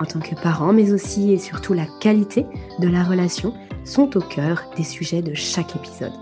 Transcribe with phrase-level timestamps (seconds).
[0.00, 2.46] en tant que parents, mais aussi et surtout la qualité
[2.78, 6.12] de la relation sont au cœur des sujets de chaque épisode.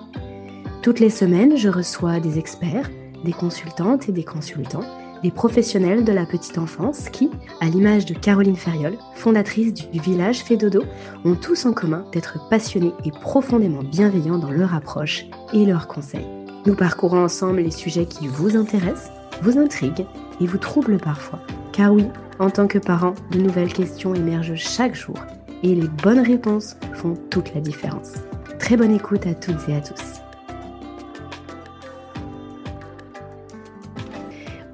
[0.83, 2.91] Toutes les semaines, je reçois des experts,
[3.25, 4.84] des consultantes et des consultants,
[5.23, 10.45] des professionnels de la petite enfance qui, à l'image de Caroline Ferriol, fondatrice du village
[10.45, 10.84] Fédodo,
[11.25, 16.27] ont tous en commun d'être passionnés et profondément bienveillants dans leur approche et leurs conseils.
[16.67, 19.11] Nous parcourons ensemble les sujets qui vous intéressent,
[19.43, 20.06] vous intriguent
[20.41, 21.41] et vous troublent parfois.
[21.73, 22.05] Car oui,
[22.39, 25.17] en tant que parent, de nouvelles questions émergent chaque jour
[25.63, 28.15] et les bonnes réponses font toute la différence.
[28.59, 30.20] Très bonne écoute à toutes et à tous.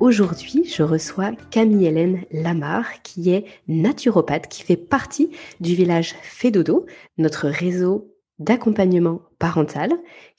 [0.01, 6.87] Aujourd'hui, je reçois Camille-Hélène Lamar, qui est naturopathe, qui fait partie du village Fédodo,
[7.19, 9.91] notre réseau d'accompagnement parental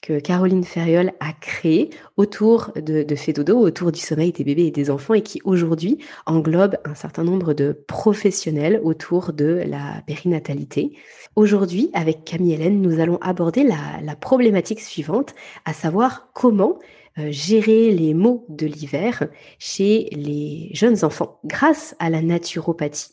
[0.02, 4.90] que Caroline Ferriol a créé autour de, de autour du sommeil des bébés et des
[4.90, 10.94] enfants et qui aujourd'hui englobe un certain nombre de professionnels autour de la périnatalité.
[11.36, 16.80] Aujourd'hui, avec Camille Hélène, nous allons aborder la, la problématique suivante, à savoir comment
[17.18, 19.28] euh, gérer les maux de l'hiver
[19.60, 23.13] chez les jeunes enfants grâce à la naturopathie.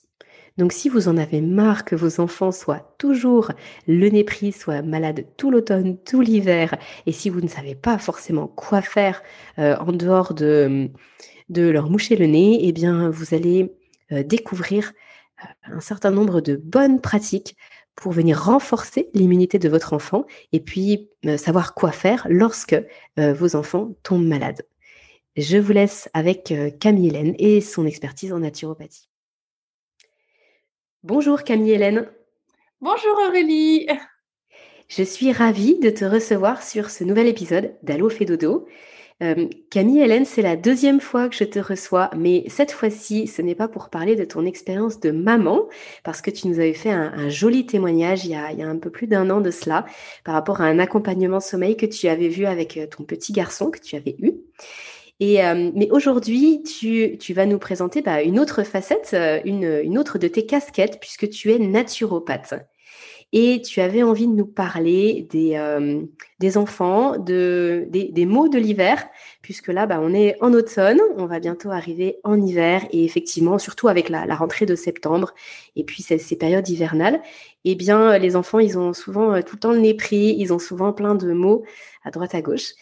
[0.60, 3.50] Donc si vous en avez marre que vos enfants soient toujours
[3.88, 7.96] le nez pris, soient malades tout l'automne, tout l'hiver, et si vous ne savez pas
[7.96, 9.22] forcément quoi faire
[9.58, 10.90] euh, en dehors de,
[11.48, 13.74] leur moucher le nez, eh bien vous allez
[14.12, 14.92] euh, découvrir
[15.42, 17.56] euh, un certain nombre de bonnes pratiques
[17.94, 21.08] pour venir renforcer l'immunité de votre enfant et puis
[21.38, 22.76] savoir quoi faire lorsque
[23.16, 24.62] vos enfants tombent malades.
[25.36, 29.09] Je vous laisse avec Camille Hélène et son expertise en naturopathie.
[31.02, 32.06] Bonjour Camille Hélène.
[32.82, 33.86] Bonjour Aurélie.
[34.86, 38.66] Je suis ravie de te recevoir sur ce nouvel épisode d'Allo fait dodo.
[39.22, 43.40] Euh, Camille Hélène, c'est la deuxième fois que je te reçois, mais cette fois-ci, ce
[43.40, 45.70] n'est pas pour parler de ton expérience de maman,
[46.04, 48.68] parce que tu nous avais fait un, joli témoignage il y, a, il y, a,
[48.68, 49.86] un peu plus d'un an de cela,
[50.24, 53.70] par rapport à un accompagnement sommeil que tu avais vu avec euh, ton petit garçon
[53.70, 54.32] que tu avais eu.
[55.20, 60.18] Et, euh, mais aujourd'hui, tu, vas nous présenter bah, une autre facette, euh, une, autre
[60.18, 62.54] de tes casquettes, puisque tu es naturopathe.
[63.32, 66.02] Et tu avais envie de nous parler des, euh,
[66.56, 69.06] enfants, de, des, mots de l'hiver,
[69.42, 73.58] puisque là, bah, on est en automne, on va bientôt arriver en hiver, et effectivement,
[73.58, 75.34] surtout avec la, la rentrée de septembre,
[75.76, 77.20] et puis ces, ces, périodes hivernales,
[77.64, 80.58] eh bien, les enfants, ils ont souvent tout le temps le nez pris, ils ont
[80.58, 81.62] souvent plein de mots
[82.02, 82.72] à droite à gauche.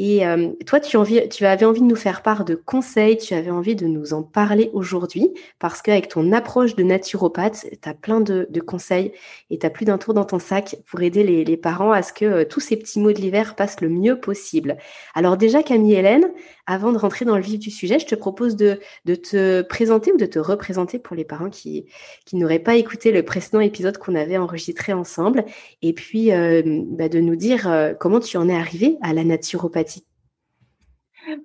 [0.00, 3.74] Et euh, toi, tu, avais envie de nous faire part de conseils, tu avais envie
[3.74, 8.46] de nous en parler aujourd'hui, parce qu'avec ton approche de naturopathe, tu as plein de,
[8.64, 9.10] conseils
[9.50, 12.02] et tu as plus d'un tour dans ton sac pour aider les, les parents à
[12.02, 14.76] ce que euh, tous ces petits mots de l'hiver passent le mieux possible.
[15.16, 16.28] Alors déjà, Camille Hélène,
[16.68, 20.18] avant de rentrer dans le vif du sujet, je te propose de, te présenter ou
[20.18, 21.86] de te représenter pour les parents qui,
[22.26, 25.46] qui n'auraient pas écouté le précédent épisode qu'on avait enregistré ensemble,
[25.80, 29.24] et puis euh, bah, de nous dire euh, comment tu en es arrivé à la
[29.24, 30.04] naturopathie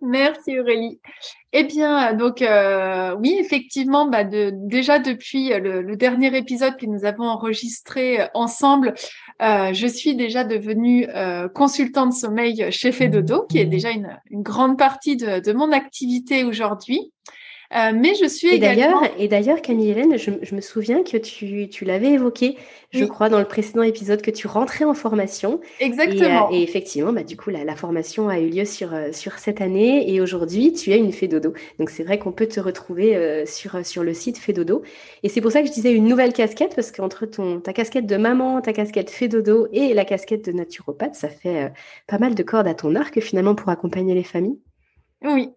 [0.02, 1.00] Merci Aurélie.
[1.52, 7.06] Eh bien, donc euh, oui, effectivement, bah déjà depuis le, le, dernier épisode que nous
[7.06, 8.94] avons enregistré ensemble,
[9.42, 14.78] euh, je suis déjà devenue euh, consultante sommeil chez Fedodo, qui est déjà une, grande
[14.78, 17.12] partie de mon activité aujourd'hui.
[17.76, 21.18] Euh, mais je suis et D'ailleurs, et d'ailleurs, Camille Hélène, je, je, me souviens que
[21.18, 22.56] tu, tu l'avais évoqué,
[22.92, 23.08] je oui.
[23.08, 25.60] crois, dans le précédent épisode, que tu rentrais en formation.
[25.80, 26.50] Exactement.
[26.52, 29.12] Et, euh, et effectivement, bah, du coup, la, la, formation a eu lieu sur, euh,
[29.12, 31.54] sur cette année et aujourd'hui, tu es une Fédodo.
[31.80, 34.84] Donc, c'est vrai qu'on peut te retrouver euh, sur, sur le site Fédodo.
[35.24, 38.06] Et c'est pour ça que je disais une nouvelle casquette, parce qu'entre ton, ta casquette
[38.06, 41.72] de maman, ta casquette Fédodo et la casquette de naturopathe, ça fait
[42.08, 44.60] pas mal de cordes à ton arc finalement pour accompagner les familles.
[45.24, 45.50] Oui.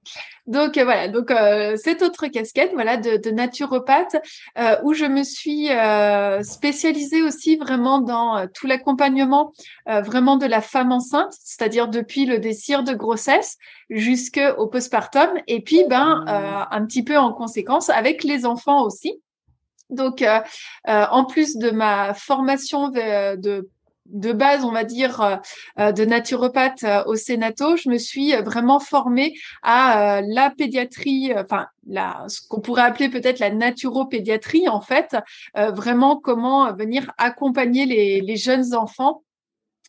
[0.46, 4.14] Donc euh, voilà, donc euh, cette autre casquette, voilà, de, naturopathe,
[4.58, 9.52] euh, où je me suis euh, spécialisée aussi vraiment dans tout l'accompagnement
[9.86, 13.56] vraiment de la femme enceinte, c'est-à-dire depuis le désir de grossesse
[13.90, 16.24] jusqu'au postpartum, et puis ben
[16.70, 19.20] un petit peu en conséquence avec les enfants aussi.
[19.90, 20.24] Donc
[20.86, 23.68] en plus de ma formation de
[24.10, 25.40] de base, on va dire,
[25.76, 31.66] de naturopathe au Sénato, je me suis vraiment formée à la pédiatrie, enfin,
[32.28, 35.16] ce qu'on pourrait appeler peut-être la naturopédiatrie, en fait,
[35.54, 37.86] vraiment comment venir accompagner
[38.20, 39.22] les jeunes enfants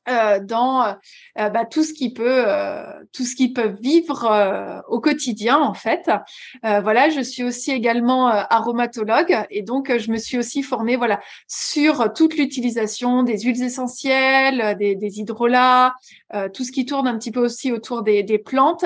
[0.09, 5.01] euh, dans euh, bah, tout ce qui peut euh, tout ce qu'ils peuvent vivre au
[5.01, 6.09] quotidien en fait.
[6.63, 12.13] Voilà je suis aussi également aromatologue et donc je me suis aussi formée voilà sur
[12.13, 15.93] toute l'utilisation des huiles essentielles des, des hydrolats
[16.53, 18.85] tout ce qui tourne un petit peu aussi autour des, des plantes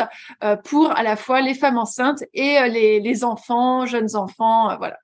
[0.64, 4.98] pour à la fois les femmes enceintes et les, les enfants jeunes enfants voilà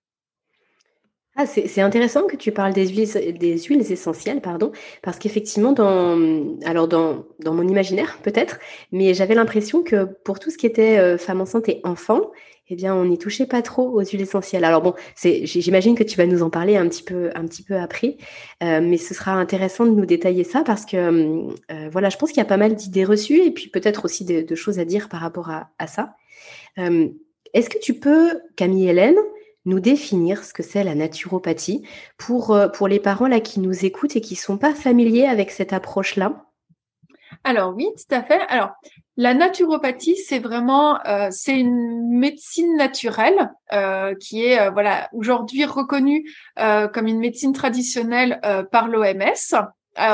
[1.39, 4.72] ah, c'est intéressant que tu parles des huiles, des huiles essentielles, pardon,
[5.04, 6.18] parce qu'effectivement, dans,
[6.66, 8.57] alors dans, mon imaginaire peut-être,
[8.92, 12.31] mais j'avais l'impression que pour tout ce qui était euh, femme enceinte et enfant,
[12.69, 14.66] eh bien, on n'y touchait pas trop aux huiles essentielles.
[14.66, 17.30] Alors bon, j'imagine que tu vas nous en parler un petit peu,
[17.75, 18.18] après,
[18.63, 22.30] euh, mais ce sera intéressant de nous détailler ça parce que euh, voilà, je pense
[22.30, 25.07] qu'il y a pas mal d'idées reçues et puis peut-être aussi de, choses à dire
[25.07, 26.16] par rapport à, à ça.
[26.78, 29.18] Est-ce que tu peux, Camille Hélène,
[29.68, 31.84] nous définir ce que c'est la naturopathie
[32.18, 35.52] pour, euh, pour les parents là qui nous écoutent et qui sont pas familiers avec
[35.52, 36.44] cette approche-là
[37.44, 38.40] alors oui, tout à fait.
[38.48, 38.72] Alors
[39.16, 46.25] la naturopathie, c'est vraiment euh, c'est une médecine naturelle euh, qui est voilà aujourd'hui reconnue
[46.56, 48.40] comme une médecine traditionnelle
[48.72, 49.56] par l'OMS.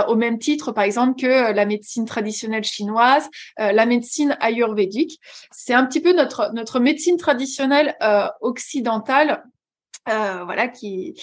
[0.08, 5.20] Au même titre, par exemple, que la médecine traditionnelle chinoise, la médecine ayurvédique.
[5.52, 7.96] C'est un petit peu notre, notre médecine traditionnelle
[8.42, 9.44] occidentale
[10.10, 11.14] euh, voilà qui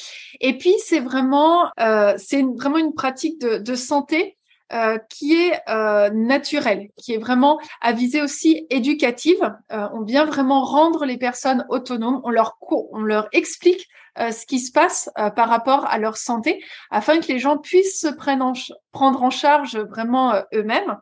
[0.40, 4.38] et puis c'est vraiment euh, c'est vraiment une pratique de, de santé
[4.72, 9.52] euh, qui est euh, naturelle, qui est vraiment à visée aussi éducative.
[9.72, 12.20] Euh, on vient vraiment rendre les personnes autonomes.
[12.22, 17.38] On leur explique ce qui se passe par rapport à leur santé, afin que les
[17.38, 18.52] gens puissent se prendre en,
[18.92, 20.98] prendre en charge vraiment eux-mêmes.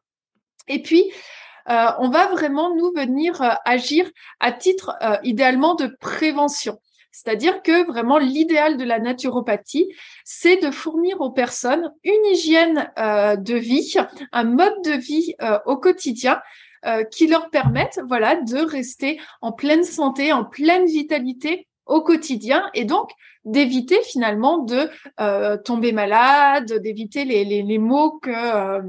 [0.69, 1.11] Et puis
[1.67, 4.09] on va vraiment nous venir agir
[4.41, 6.79] à titre idéalement de prévention.
[7.13, 9.93] C'est-à-dire que vraiment l'idéal de la naturopathie,
[10.25, 13.95] c'est de fournir aux personnes une hygiène euh, de vie,
[14.33, 16.41] un mode de vie euh, au quotidien
[16.87, 22.71] euh, qui leur permette voilà, de rester en pleine santé, en pleine vitalité au quotidien
[22.75, 23.11] et donc
[23.45, 24.91] d'éviter finalement de
[25.65, 28.83] tomber malade, d'éviter les, les, les maux que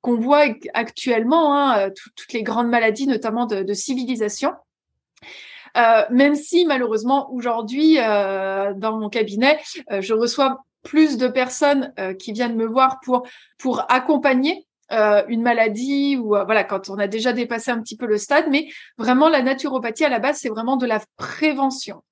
[0.00, 4.50] qu'on voit actuellement, hein, toutes les grandes maladies, notamment de, de civilisation.
[5.76, 9.58] Euh, même si malheureusement aujourd'hui euh, dans mon cabinet,
[9.90, 13.24] euh, je reçois plus de personnes qui viennent me voir pour
[13.56, 18.18] pour accompagner une maladie ou voilà quand on a déjà dépassé un petit peu le
[18.18, 18.46] stade.
[18.50, 22.02] Mais vraiment la naturopathie à la base c'est vraiment de la prévention.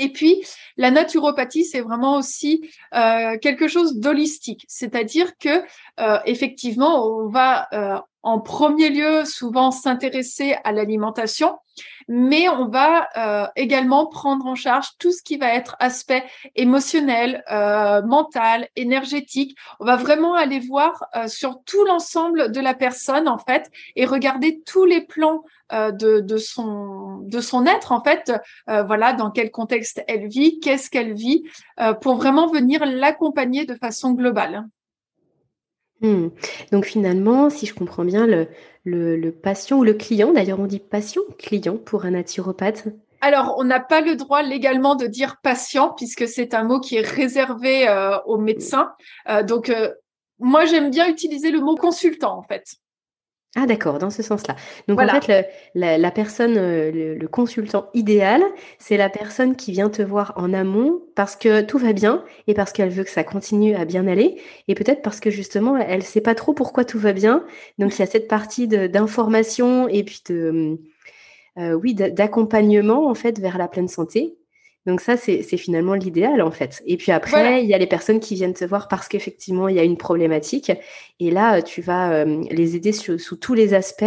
[0.00, 0.42] Et puis,
[0.78, 5.62] la naturopathie, c'est vraiment aussi euh, quelque chose d'holistique, c'est-à-dire que
[6.00, 11.56] euh, effectivement, on va euh, en premier lieu souvent s'intéresser à l'alimentation,
[12.08, 16.24] mais on va euh, également prendre en charge tout ce qui va être aspect
[16.56, 19.56] émotionnel, euh, mental, énergétique.
[19.78, 24.04] On va vraiment aller voir euh, sur tout l'ensemble de la personne en fait et
[24.04, 28.32] regarder tous les plans de, de, son de son être en fait.
[28.66, 31.44] voilà dans quel contexte elle vit, qu'est-ce qu'elle vit,
[32.00, 34.66] pour vraiment venir l'accompagner de façon globale.
[36.00, 36.28] Hmm.
[36.72, 38.48] Donc finalement, si je comprends bien, le,
[38.84, 42.88] le, patient ou le client, d'ailleurs on dit patient, client pour un naturopathe
[43.22, 46.96] alors, on n'a pas le droit légalement de dire patient puisque c'est un mot qui
[46.96, 48.92] est réservé euh, aux médecins.
[49.28, 49.92] Euh, donc, euh,
[50.38, 52.64] moi, j'aime bien utiliser le mot consultant en fait.
[53.56, 54.54] Ah d'accord, dans ce sens-là.
[54.86, 58.44] Donc en fait, la, personne, euh, le, consultant idéal,
[58.78, 62.54] c'est la personne qui vient te voir en amont parce que tout va bien et
[62.54, 65.98] parce qu'elle veut que ça continue à bien aller et peut-être parce que justement, elle
[65.98, 67.44] ne sait pas trop pourquoi tout va bien.
[67.78, 70.78] Donc il y a cette partie d'information et puis de,
[71.58, 74.36] euh, oui, d'accompagnement en fait vers la pleine santé.
[74.86, 76.82] Donc ça, c'est finalement l'idéal en fait.
[76.86, 79.76] Et puis après, il y a les personnes qui viennent te voir parce qu'effectivement, il
[79.76, 80.72] y a une problématique.
[81.18, 84.04] Et là, tu vas euh, les aider sous tous les aspects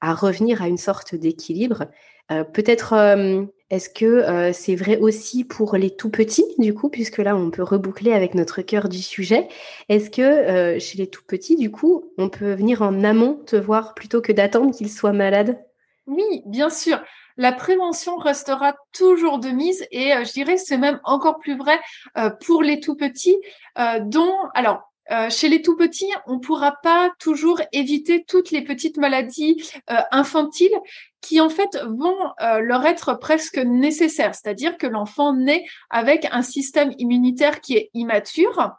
[0.00, 1.84] à revenir à une sorte d'équilibre.
[2.32, 7.18] Euh, peut-être, euh, est-ce que c'est vrai aussi pour les tout petits, du coup, puisque
[7.18, 9.46] là, on peut reboucler avec notre cœur du sujet.
[9.88, 13.94] Est-ce que chez les tout petits, du coup, on peut venir en amont te voir
[13.94, 15.58] plutôt que d'attendre qu'ils soient malades?
[16.06, 17.00] Oui, bien sûr
[17.36, 21.78] la prévention restera toujours de mise et euh, je dirais c'est même encore plus vrai
[22.16, 23.38] euh, pour les tout petits
[23.78, 24.82] euh, dont alors
[25.30, 29.62] chez les tout petits, on pourra pas toujours éviter toutes les petites maladies
[30.10, 30.76] infantiles
[31.20, 34.34] qui en fait vont leur être presque nécessaires.
[34.34, 38.72] C'est-à-dire que l'enfant naît avec un système immunitaire qui est immature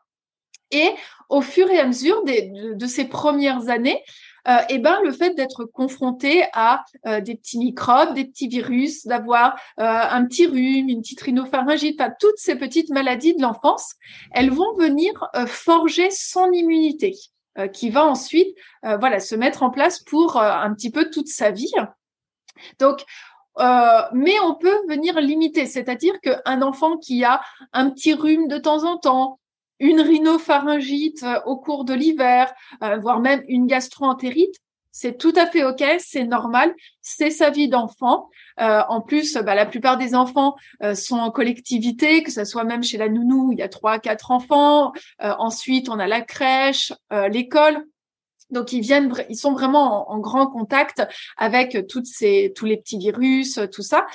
[0.72, 0.90] Et
[1.30, 4.04] au fur et à mesure de, ces premières années,
[4.48, 9.06] euh, eh ben, le fait d'être confronté à euh, des petits microbes, des petits virus,
[9.06, 13.96] d'avoir euh, un petit rhume, une petite rhinopharyngite, toutes ces petites maladies de l'enfance,
[14.32, 15.12] elles vont venir
[15.48, 17.16] forger son immunité
[17.74, 21.72] qui va ensuite voilà se mettre en place pour un petit peu toute sa vie.
[22.80, 23.04] Donc
[24.14, 27.42] mais on peut venir limiter, c'est-à-dire qu'un enfant qui a
[27.74, 29.40] un petit rhume de temps en temps,
[29.80, 32.54] une rhinopharyngite euh, au cours de l'hiver,
[32.84, 34.56] euh, voire même une gastroentérite,
[34.92, 38.30] c'est tout à fait OK, c'est normal, c'est sa vie d'enfant.
[38.60, 40.56] Euh, en plus, bah, la plupart des enfants
[40.96, 44.32] sont en collectivité, que ce soit même chez la nounou, il y a trois, quatre
[44.32, 44.94] enfants.
[45.20, 46.94] ensuite, on a la crèche,
[47.30, 47.86] l'école.
[48.50, 51.04] Donc ils viennent, ils sont vraiment en, grand contact
[51.38, 54.08] avec tous les petits virus, tout ça.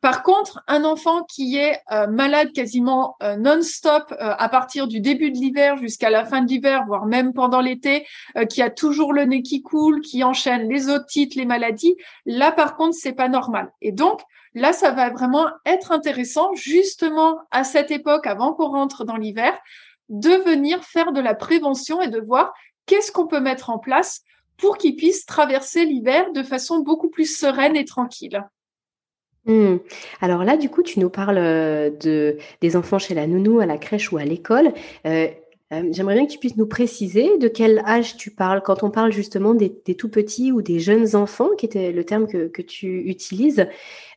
[0.00, 5.00] Par contre, un enfant qui est euh, malade quasiment euh, non-stop euh, à partir du
[5.00, 8.06] début de l'hiver jusqu'à la fin de l'hiver, voire même pendant l'été,
[8.48, 12.76] qui a toujours le nez qui coule, qui enchaîne les otites, les maladies, là par
[12.76, 13.72] contre, c'est pas normal.
[13.80, 14.20] Et donc,
[14.54, 19.58] là, ça va vraiment être intéressant, justement à cette époque, avant qu'on rentre dans l'hiver,
[20.08, 22.52] de venir faire de la prévention et de voir
[22.86, 24.22] qu'est-ce qu'on peut mettre en place
[24.56, 28.44] pour qu'ils puissent traverser l'hiver de façon beaucoup plus sereine et tranquille.
[29.48, 29.78] Mmh.
[30.20, 33.66] Alors là, du coup, tu nous parles euh, de, des enfants chez la nounou, à
[33.66, 34.74] la crèche ou à l'école.
[35.06, 35.28] Euh,
[35.72, 38.90] euh, j'aimerais bien que tu puisses nous préciser de quel âge tu parles quand on
[38.90, 42.62] parle justement des, tout petits ou des jeunes enfants, qui était le terme que, que
[42.62, 43.66] tu utilises.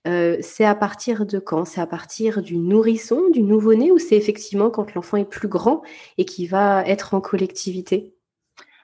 [0.06, 1.66] c'est à partir de quand?
[1.66, 5.82] C'est à partir du nourrisson, du nouveau-né, ou c'est effectivement quand l'enfant est plus grand
[6.18, 8.14] et qui va être en collectivité?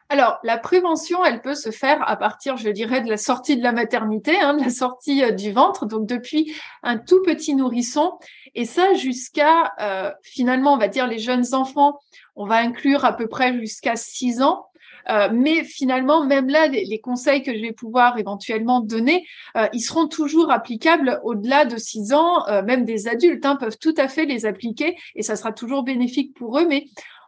[0.10, 3.64] Alors, la prévention, elle peut se faire à partir, je dirais, de la sortie de
[3.64, 8.14] la maternité, hein, de la sortie euh, du ventre, donc depuis un tout petit nourrisson,
[8.56, 12.00] et ça jusqu'à, euh, finalement, on va dire les jeunes enfants,
[12.38, 14.68] on va inclure à peu près jusqu'à 6 ans.
[15.10, 19.26] Euh, mais finalement, même là, les, conseils que je vais pouvoir éventuellement donner,
[19.72, 22.44] ils seront toujours applicables au-delà de 6 ans.
[22.66, 26.34] même des adultes hein, peuvent tout à fait les appliquer et ça sera toujours bénéfique
[26.34, 26.68] pour eux.
[26.68, 26.88] Mais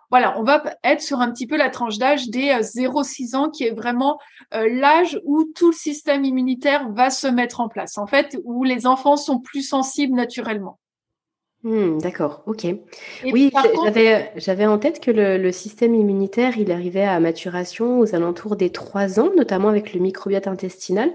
[0.10, 3.50] voilà, on va être sur un petit peu la tranche d'âge des 0-6 euh, ans,
[3.50, 4.20] qui est vraiment
[4.54, 8.64] euh, l'âge où tout le système immunitaire va se mettre en place, en fait, où
[8.64, 10.80] les enfants sont plus sensibles naturellement.
[11.64, 12.68] Hmm, d'accord, ok.
[13.26, 13.52] oui,
[14.38, 19.20] j'avais en tête que le, système immunitaire, il arrivait à maturation aux alentours des 3
[19.20, 21.12] ans, notamment avec le microbiote intestinal.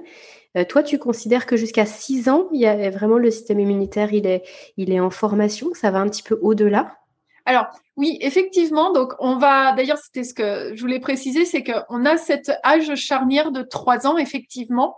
[0.57, 4.13] Euh, toi, tu considères que jusqu'à 6 ans, il y a vraiment le système immunitaire,
[4.13, 4.43] il est,
[4.77, 6.99] il est en formation, ça va un petit peu au-delà?
[7.47, 8.93] Alors oui, effectivement.
[8.93, 9.73] Donc on va.
[9.73, 14.07] D'ailleurs, c'était ce que je voulais préciser, c'est qu'on a cet âge charnière de trois
[14.07, 14.97] ans, effectivement,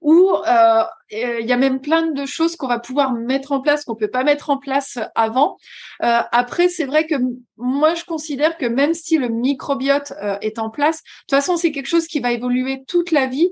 [0.00, 3.84] où euh, il y a même plein de choses qu'on va pouvoir mettre en place
[3.84, 5.56] qu'on peut pas mettre en place avant.
[6.02, 7.16] Euh, après, c'est vrai que
[7.56, 11.56] moi, je considère que même si le microbiote euh, est en place, de toute façon,
[11.56, 13.50] c'est quelque chose qui va évoluer toute la vie.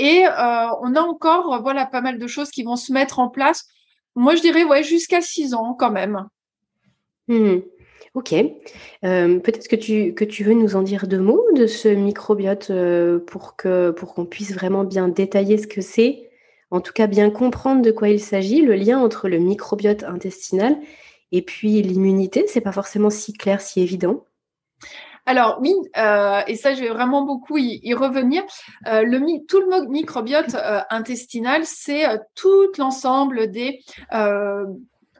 [0.00, 3.64] Et on a encore, voilà, pas mal de choses qui vont se mettre en place.
[4.14, 6.24] Moi, je dirais, ouais, jusqu'à six ans quand même.
[7.26, 7.58] Mmh.
[8.14, 8.32] Ok.
[8.32, 9.76] Euh, peut-être que
[10.24, 14.84] tu, veux nous en dire deux mots de ce microbiote euh, pour qu'on puisse vraiment
[14.84, 16.30] bien détailler ce que c'est,
[16.70, 20.76] en tout cas bien comprendre de quoi il s'agit, le lien entre le microbiote intestinal
[21.32, 22.44] et puis l'immunité.
[22.48, 24.24] C'est pas forcément si clair, si évident.
[25.26, 28.42] Alors oui, euh, et ça je vais vraiment beaucoup y, revenir.
[28.84, 30.56] tout le microbiote
[30.88, 33.80] intestinal, c'est tout l'ensemble des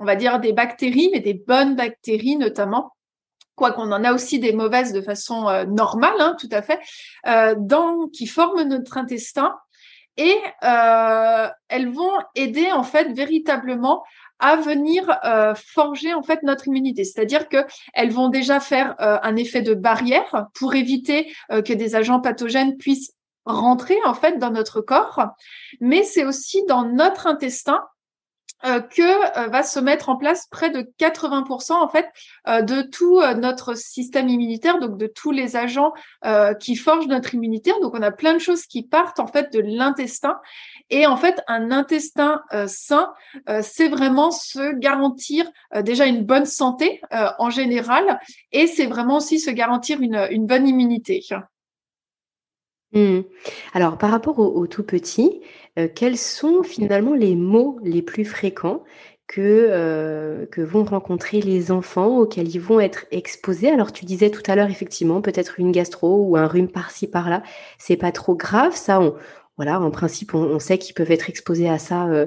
[0.01, 2.93] on va dire, des bactéries, mais des bonnes bactéries notamment,
[3.59, 6.79] quoi qu'on en a aussi des mauvaises de façon euh, normale, hein, tout à fait,
[7.27, 9.55] euh, dans, qui forment notre intestin
[10.17, 14.03] et euh, elles vont aider en fait véritablement
[14.41, 15.19] à venir
[15.57, 17.03] forger en fait notre immunité.
[17.03, 17.57] C'est-à-dire que
[17.93, 23.15] elles vont déjà faire un effet de barrière pour éviter que des agents pathogènes puissent
[23.47, 25.27] rentrer en fait dans notre corps,
[25.81, 27.83] mais c'est aussi dans notre intestin
[28.65, 32.09] euh, que euh, va se mettre en place près de 80% en fait
[32.49, 35.93] euh, de tout notre système immunitaire, donc de tous les agents
[36.61, 37.73] qui forgent notre immunité.
[37.83, 40.39] Donc on a plein de choses qui partent en fait de l'intestin.
[40.91, 43.13] Et en fait, un intestin sain,
[43.61, 45.51] c'est vraiment se garantir
[45.83, 48.21] déjà une bonne santé en général,
[48.53, 51.23] et c'est vraiment aussi se garantir une bonne immunité.
[52.93, 53.21] Mmh.
[53.75, 55.43] Alors, par rapport aux tout petits,
[55.79, 58.83] euh, quels sont finalement les mots les plus fréquents
[59.27, 63.69] que, euh, que vont rencontrer les enfants auxquels ils vont être exposés?
[63.71, 67.43] Alors, tu disais tout à l'heure, effectivement, peut-être une gastro ou un rhume par-ci par-là.
[67.79, 69.01] C'est pas trop grave, ça,
[69.57, 72.27] voilà, en principe, on sait qu'ils peuvent être exposés à ça, euh,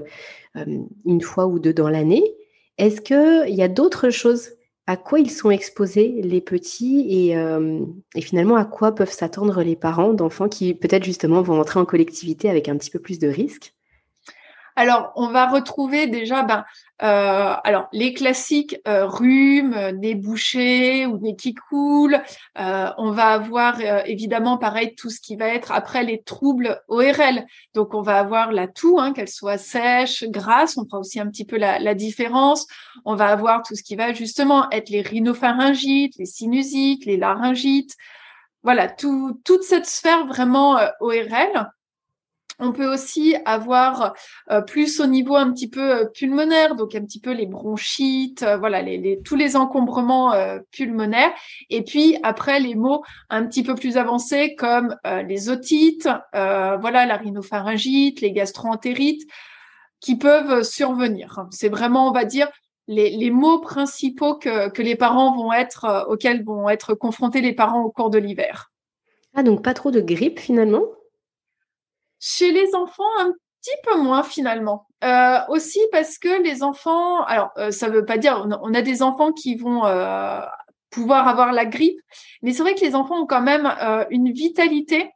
[1.06, 2.24] une fois ou deux dans l'année.
[2.78, 4.52] Est-ce qu'il y a d'autres choses
[4.88, 7.38] à quoi ils sont exposés les petits et,
[8.16, 11.86] et finalement à quoi peuvent s'attendre les parents d'enfants qui peut-être justement vont entrer en
[11.86, 13.74] collectivité avec un petit peu plus de risques?
[14.76, 16.64] Alors, on va retrouver déjà ben,
[17.04, 22.22] euh, alors les classiques euh, rhume, nez bouché ou nez qui coule.
[22.60, 27.46] Euh, on va avoir évidemment pareil tout ce qui va être après les troubles ORL.
[27.74, 30.78] Donc on va avoir la toux, hein, qu'elle soit sèche, grasse.
[30.78, 32.68] On fera aussi un petit peu la, la, différence.
[33.06, 37.96] On va avoir tout ce qui va justement être les rhinopharyngites, les sinusites, les laryngites.
[38.64, 41.72] Voilà, tout, toute cette sphère vraiment ORL.
[42.64, 44.14] On peut aussi avoir
[44.52, 48.44] euh, plus au niveau un petit peu euh, pulmonaire, donc un petit peu les bronchites,
[48.44, 50.34] euh, voilà, les, tous les encombrements
[50.72, 51.34] pulmonaires.
[51.72, 54.96] Et puis après les mots un petit peu plus avancés comme
[55.28, 59.24] les otites, voilà, la rhinopharyngite, les gastroentérites,
[60.00, 61.46] qui peuvent survenir.
[61.50, 62.48] C'est vraiment, on va dire,
[62.88, 67.54] les, les mots principaux que, que, les parents vont être, auxquels vont être confrontés les
[67.54, 68.72] parents au cours de l'hiver.
[69.34, 70.84] Ah, donc pas trop de grippe finalement?
[72.22, 74.88] Chez les enfants, un petit peu moins finalement.
[75.04, 78.82] Euh, aussi parce que les enfants, alors euh, ça ne veut pas dire, on a,
[78.84, 80.40] des enfants qui vont euh,
[80.92, 82.00] pouvoir avoir la grippe,
[82.44, 83.66] mais c'est vrai que les enfants ont quand même
[84.12, 85.10] une vitalité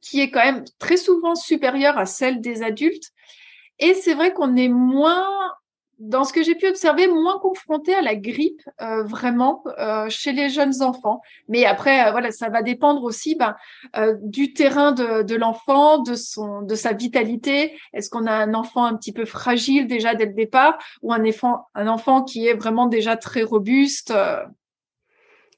[0.00, 3.10] qui est quand même très souvent supérieure à celle des adultes.
[3.78, 5.28] Et c'est vrai qu'on est moins
[6.00, 10.32] dans ce que j'ai pu observer, moins confronté à la grippe euh, vraiment euh, chez
[10.32, 11.20] les jeunes enfants.
[11.46, 13.54] Mais après, euh, voilà, ça va dépendre aussi ben,
[14.22, 17.78] du terrain de, de l'enfant, de son, de sa vitalité.
[17.92, 21.24] Est-ce qu'on a un enfant un petit peu fragile déjà dès le départ, ou un
[21.24, 24.14] enfant, un enfant qui est vraiment déjà très robuste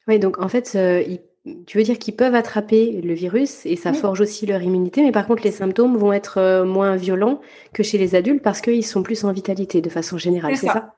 [0.09, 1.21] Oui, donc en fait, il
[1.67, 5.11] tu veux dire qu'ils peuvent attraper le virus et ça forge aussi leur immunité, mais
[5.11, 7.41] par contre les symptômes vont être euh, moins violents
[7.73, 10.95] que chez les adultes parce qu'ils sont plus en vitalité de façon générale, c'est ça,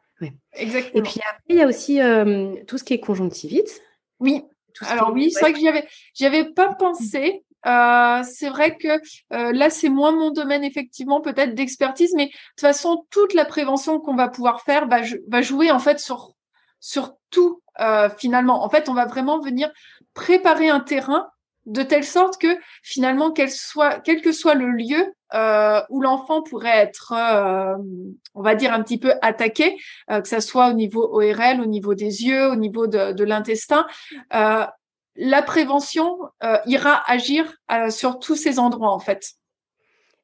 [0.53, 1.01] Exactement.
[1.01, 3.83] Et puis après, il y a aussi euh, tout ce qui est conjonctivite.
[4.21, 4.45] Oui.
[4.83, 7.45] Alors oui, c'est vrai que j'y avais, j'y avais pas pensé.
[7.67, 12.61] Euh, c'est vrai que là, c'est moins mon domaine effectivement peut-être d'expertise, mais de toute
[12.61, 16.33] façon, toute la prévention qu'on va pouvoir faire va, va jouer en fait sur
[16.81, 17.63] sur tout
[18.19, 18.65] finalement.
[18.65, 19.71] En fait, on va vraiment venir
[20.15, 21.29] préparer un terrain
[21.67, 27.13] de telle sorte que finalement, quel, que soit le lieu euh, où l'enfant pourrait être,
[27.17, 27.75] euh,
[28.35, 29.77] on va dire, un petit peu attaqué,
[30.11, 33.87] euh, que ça soit au niveau ORL, au niveau des yeux, au niveau de l'intestin,
[35.17, 36.19] la prévention
[36.67, 37.55] ira agir
[37.89, 39.35] sur tous ces endroits en fait.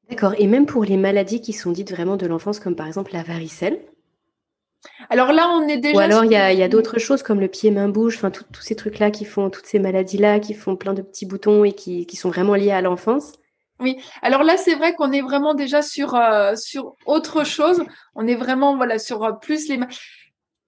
[0.08, 0.34] D'accord.
[0.38, 3.22] Et même pour les maladies qui sont dites vraiment de l'enfance, comme par exemple la
[3.22, 3.80] varicelle,
[5.08, 5.96] alors là, on est déjà.
[5.96, 9.24] Ou alors, il y a, d'autres choses comme le pied-main-bouche, enfin, tous ces trucs-là qui
[9.24, 12.70] font, toutes ces maladies-là qui font plein de petits boutons et qui, sont vraiment liés
[12.70, 13.32] à l'enfance.
[13.78, 17.82] Oui, alors là, c'est vrai qu'on est vraiment déjà sur, euh, sur autre chose.
[18.14, 19.80] On est vraiment voilà, sur euh, plus les.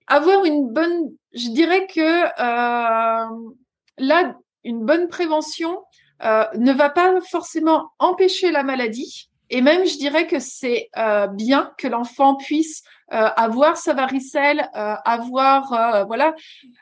[0.06, 1.12] Avoir une bonne.
[1.34, 3.52] Je dirais que euh,
[3.98, 5.82] là, une bonne prévention
[6.20, 9.28] ne va pas forcément empêcher la maladie.
[9.50, 10.88] Et même, je dirais que c'est
[11.32, 16.34] bien que l'enfant puisse euh, avoir sa varicelle, euh, avoir euh, voilà.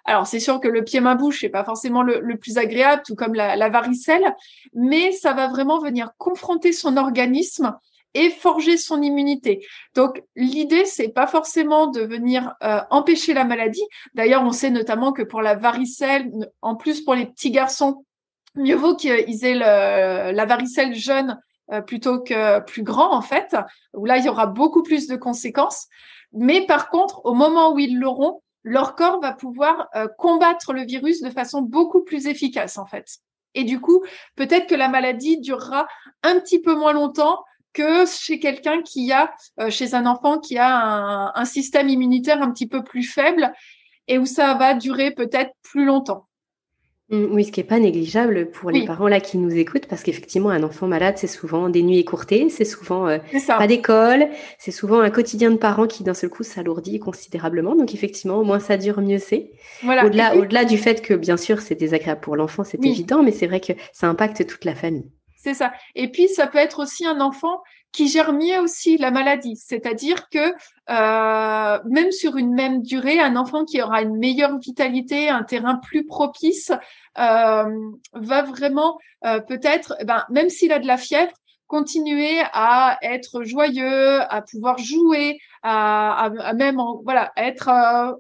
[0.05, 3.17] Alors c'est sûr que le pied main bouche n'est pas forcément le, plus agréable, tout
[3.17, 4.37] comme la, varicelle,
[4.73, 7.77] mais ça va vraiment venir confronter son organisme
[8.15, 9.67] et forger son immunité.
[9.97, 12.55] Donc l'idée c'est pas forcément de venir
[12.91, 13.85] empêcher la maladie.
[14.15, 16.31] D'ailleurs, on sait notamment que pour la varicelle,
[16.63, 18.05] en plus pour les petits garçons,
[18.55, 21.41] mieux vaut qu'ils aient la varicelle jeune
[21.87, 23.57] plutôt que plus grand en fait,
[23.95, 25.89] où là il y aura beaucoup plus de conséquences.
[26.33, 30.85] Mais par contre, au moment où ils l'auront, leur corps va pouvoir euh, combattre le
[30.85, 33.19] virus de façon beaucoup plus efficace, en fait.
[33.55, 34.05] Et du coup,
[34.37, 35.89] peut-être que la maladie durera
[36.23, 40.59] un petit peu moins longtemps que chez quelqu'un qui a, euh, chez un enfant qui
[40.59, 43.53] a un, un système immunitaire un petit peu plus faible
[44.09, 46.29] et où ça va durer peut-être plus longtemps.
[47.11, 50.05] Mmh, oui, ce qui n'est pas négligeable pour les parents là qui nous écoutent, parce
[50.05, 53.19] qu'effectivement, un enfant malade, c'est souvent des nuits écourtées, c'est souvent euh,
[53.49, 57.75] pas d'école, c'est souvent un quotidien de parents qui d'un seul coup s'alourdit considérablement.
[57.75, 59.51] Donc effectivement, au moins ça dure, mieux c'est.
[59.83, 60.07] Voilà.
[60.07, 63.49] Au-delà, au-delà du fait que bien sûr c'est désagréable pour l'enfant, c'est évident, mais c'est
[63.49, 65.11] vrai que ça impacte toute la famille.
[65.37, 65.73] C'est ça.
[65.97, 69.57] Et puis ça peut être aussi un enfant qui gère mieux aussi la maladie.
[69.57, 70.55] C'est-à-dire que
[70.91, 75.77] euh, même sur une même durée, un enfant qui aura une meilleure vitalité, un terrain
[75.77, 76.73] plus propice,
[77.19, 81.33] euh, va vraiment euh, peut-être, eh ben, même s'il a de la fièvre,
[81.67, 88.13] continuer à être joyeux, à pouvoir jouer, à, à, même voilà être euh,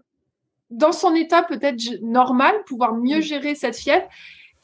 [0.70, 3.22] dans son état peut-être normal, pouvoir mieux mmh.
[3.22, 4.06] gérer cette fièvre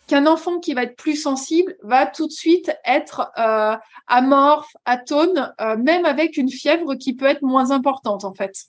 [0.06, 5.52] qu'un enfant qui va être plus sensible va tout de suite être euh, amorphe, atone,
[5.60, 8.66] euh, même avec une fièvre qui peut être moins importante en fait.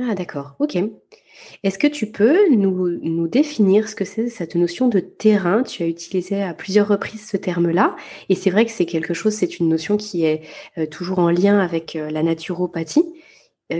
[0.00, 0.78] Ah d'accord, ok.
[1.62, 5.62] Est-ce que tu peux nous, définir ce que c'est cette notion de terrain?
[5.62, 7.96] Tu as utilisé à plusieurs reprises ce terme-là,
[8.28, 10.42] et c'est vrai que c'est quelque chose, c'est une notion qui est
[10.78, 13.04] euh, toujours en lien avec la naturopathie.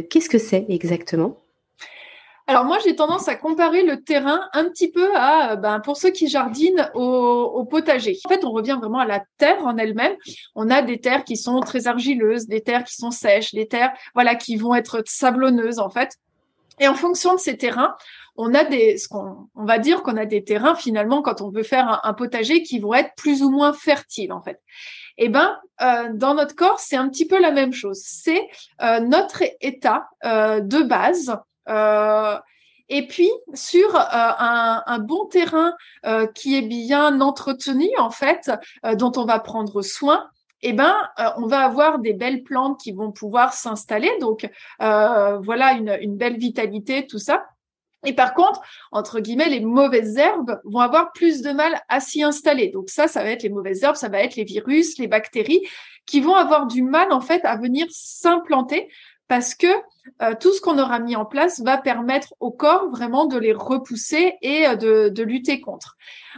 [0.08, 1.39] Qu'est-ce que c'est exactement?
[2.50, 6.10] Alors moi, j'ai tendance à comparer le terrain un petit peu à, ben, pour ceux
[6.10, 8.18] qui jardinent au, potager.
[8.24, 10.16] En fait, on revient vraiment à la terre en elle-même.
[10.56, 13.92] On a des terres qui sont très argileuses, des terres qui sont sèches, des terres,
[14.14, 16.16] voilà, qui vont être sablonneuses en fait.
[16.80, 17.94] Et en fonction de ces terrains,
[18.34, 21.50] on a des, ce qu'on, on va dire qu'on a des terrains finalement quand on
[21.50, 24.60] veut faire un, potager qui vont être plus ou moins fertiles en fait.
[25.18, 28.00] Eh ben, euh, dans notre corps, c'est un petit peu la même chose.
[28.02, 28.48] C'est
[28.82, 31.36] euh, notre état euh, de base euh,
[31.70, 38.50] et puis sur euh, un, bon terrain euh, qui est bien entretenu en fait,
[38.94, 40.28] dont on va prendre soin,
[40.62, 40.94] eh ben,
[41.38, 44.10] on va avoir des belles plantes qui vont pouvoir s'installer.
[44.20, 47.46] Donc, voilà une, une, belle vitalité, tout ça.
[48.04, 48.60] Et par contre,
[48.92, 52.68] entre guillemets, les mauvaises herbes vont avoir plus de mal à s'y installer.
[52.68, 55.66] Donc ça, ça va être les mauvaises herbes, ça va être les virus, les bactéries
[56.06, 58.90] qui vont avoir du mal en fait à venir s'implanter
[59.30, 59.68] parce que
[60.22, 63.52] euh, tout ce qu'on aura mis en place va permettre au corps vraiment de les
[63.52, 65.96] repousser et euh, de, lutter contre.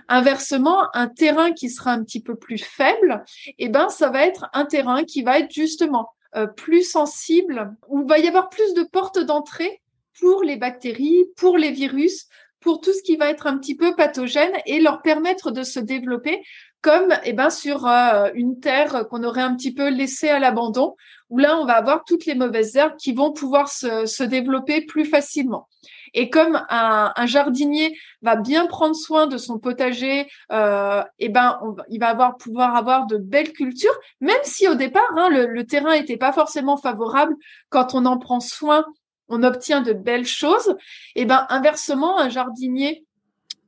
[0.09, 3.25] Inversement, un terrain qui sera un petit peu plus faible,
[3.59, 8.03] eh ben ça va être un terrain qui va être justement euh, plus sensible, où
[8.03, 9.81] il va y avoir plus de portes d'entrée
[10.21, 12.27] pour les bactéries, pour les virus,
[12.61, 15.81] pour tout ce qui va être un petit peu pathogène et leur permettre de se
[15.81, 16.43] développer
[16.83, 17.87] comme eh ben, sur
[18.35, 20.97] une terre qu'on aurait un petit peu laissée à l'abandon,
[21.39, 25.69] là, on va avoir toutes les mauvaises herbes qui vont pouvoir se, développer plus facilement.
[26.15, 32.01] Et comme un, jardinier va bien prendre soin de son potager, euh, eh ben, il
[32.01, 36.19] va avoir, pouvoir avoir de belles cultures, même si au départ, hein, le, terrain n'était
[36.19, 37.35] pas forcément favorable.
[37.71, 38.85] Quand on en prend soin,
[39.29, 40.77] on obtient de belles choses.
[41.15, 43.07] Et eh ben, inversement, un jardinier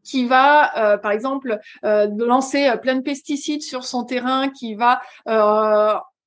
[0.02, 5.00] qui va, euh, par exemple, euh, lancer plein de pesticides sur son terrain, qui va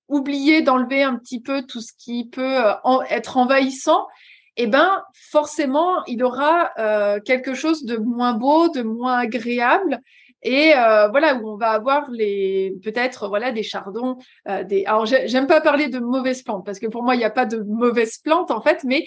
[0.08, 2.74] oublier d'enlever un petit peu tout ce qui peut euh,
[3.10, 4.08] être envahissant,
[4.56, 10.00] eh ben forcément il aura euh, quelque chose de moins beau, de moins agréable.
[10.43, 14.17] Et euh, voilà où on va avoir les peut-être voilà des chardons
[14.65, 17.32] des alors j'aime pas parler de mauvaises plantes parce que pour moi il n'y a
[17.32, 19.06] pas de mauvaises plantes en fait mais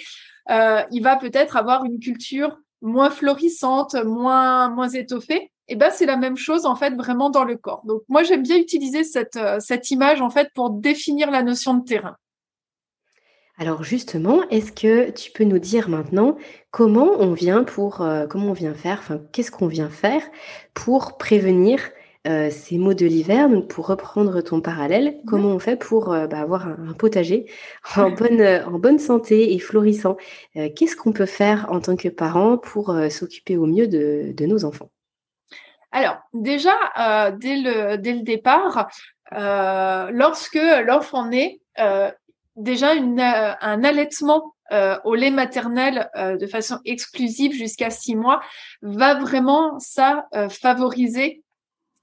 [0.48, 6.16] il va peut-être avoir une culture moins florissante moins moins étoffée et ben c'est la
[6.16, 7.82] même chose en fait vraiment dans le corps.
[7.86, 11.74] Donc moi j'aime bien utiliser cette, euh, cette image en fait pour définir la notion
[11.74, 12.16] de terrain.
[13.56, 16.36] Alors justement, est-ce que tu peux nous dire maintenant
[16.70, 20.22] comment on vient pour euh, comment on vient faire, enfin qu'est-ce qu'on vient faire
[20.74, 21.80] pour prévenir
[22.26, 26.40] euh, ces maux de l'hiver, donc pour reprendre ton parallèle, comment on fait pour bah,
[26.40, 27.46] avoir un, potager
[27.96, 30.16] en bonne, en bonne santé et florissant?
[30.54, 34.90] Qu'est-ce qu'on peut faire en tant que parent pour s'occuper au mieux de nos enfants?
[35.92, 38.88] Alors, déjà, euh, dès, le, dès le départ,
[39.32, 42.10] euh, lorsque l'enfant naît, euh,
[42.56, 44.54] déjà un allaitement
[45.04, 48.40] au lait maternel de façon exclusive jusqu'à six mois
[48.82, 51.42] va vraiment ça favoriser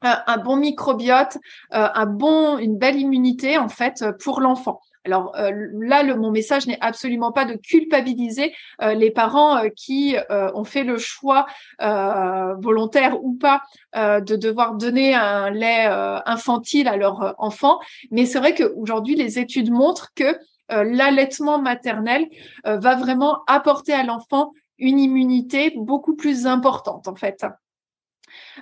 [0.02, 1.38] un bon microbiote,
[1.72, 4.82] un bon, une belle immunité en fait pour l'enfant.
[5.08, 10.18] Alors euh, là, mon message n'est absolument pas de culpabiliser euh, les parents euh, qui
[10.30, 11.46] ont fait le choix
[11.80, 13.62] volontaire ou pas
[13.96, 15.86] de devoir donner un lait
[16.26, 17.80] infantile à leur enfant.
[18.12, 20.38] Mais c'est vrai qu'aujourd'hui, les études montrent que
[20.70, 22.26] l'allaitement maternel
[22.66, 27.46] va vraiment apporter à l'enfant une immunité beaucoup plus importante en fait.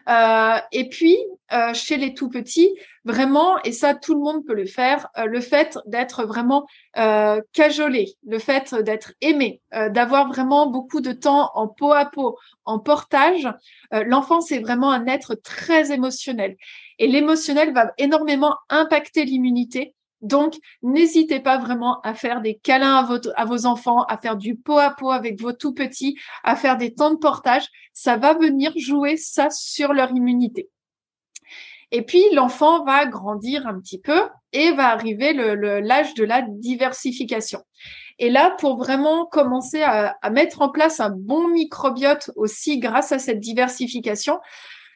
[0.10, 1.18] Euh, et puis,
[1.54, 5.26] euh, chez les tout petits, vraiment, et ça, tout le monde peut le faire, euh,
[5.26, 6.66] le fait d'être vraiment
[7.54, 12.80] cajolé, le fait d'être aimé, d'avoir vraiment beaucoup de temps en peau à peau, en
[12.80, 13.50] portage.
[13.92, 16.56] L'enfant, c'est vraiment un être très émotionnel.
[16.98, 19.94] Et l'émotionnel va énormément impacter l'immunité.
[20.22, 24.78] Donc, n'hésitez pas vraiment à faire des câlins à, vos enfants, à faire du pot
[24.78, 27.68] à pot avec vos tout petits, à faire des temps de portage.
[27.94, 30.70] Ça va venir jouer ça sur leur immunité.
[31.92, 37.62] Et puis, l'enfant va grandir un petit peu et va arriver l'âge de la diversification.
[38.18, 43.20] Et là, pour vraiment commencer à, mettre en place un bon microbiote aussi grâce à
[43.20, 44.40] cette diversification,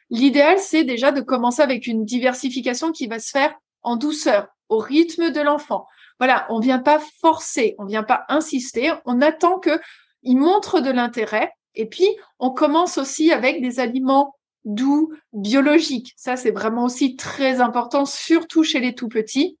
[0.08, 4.78] l'idéal, c'est déjà de commencer avec une diversification qui va se faire en douceur, au
[4.78, 5.86] rythme de l'enfant.
[6.18, 9.78] Voilà, on vient pas forcer, on vient pas insister, on attend que
[10.22, 16.12] il montre de l'intérêt et puis on commence aussi avec des aliments doux, biologiques.
[16.16, 19.58] Ça c'est vraiment aussi très important surtout chez les tout petits.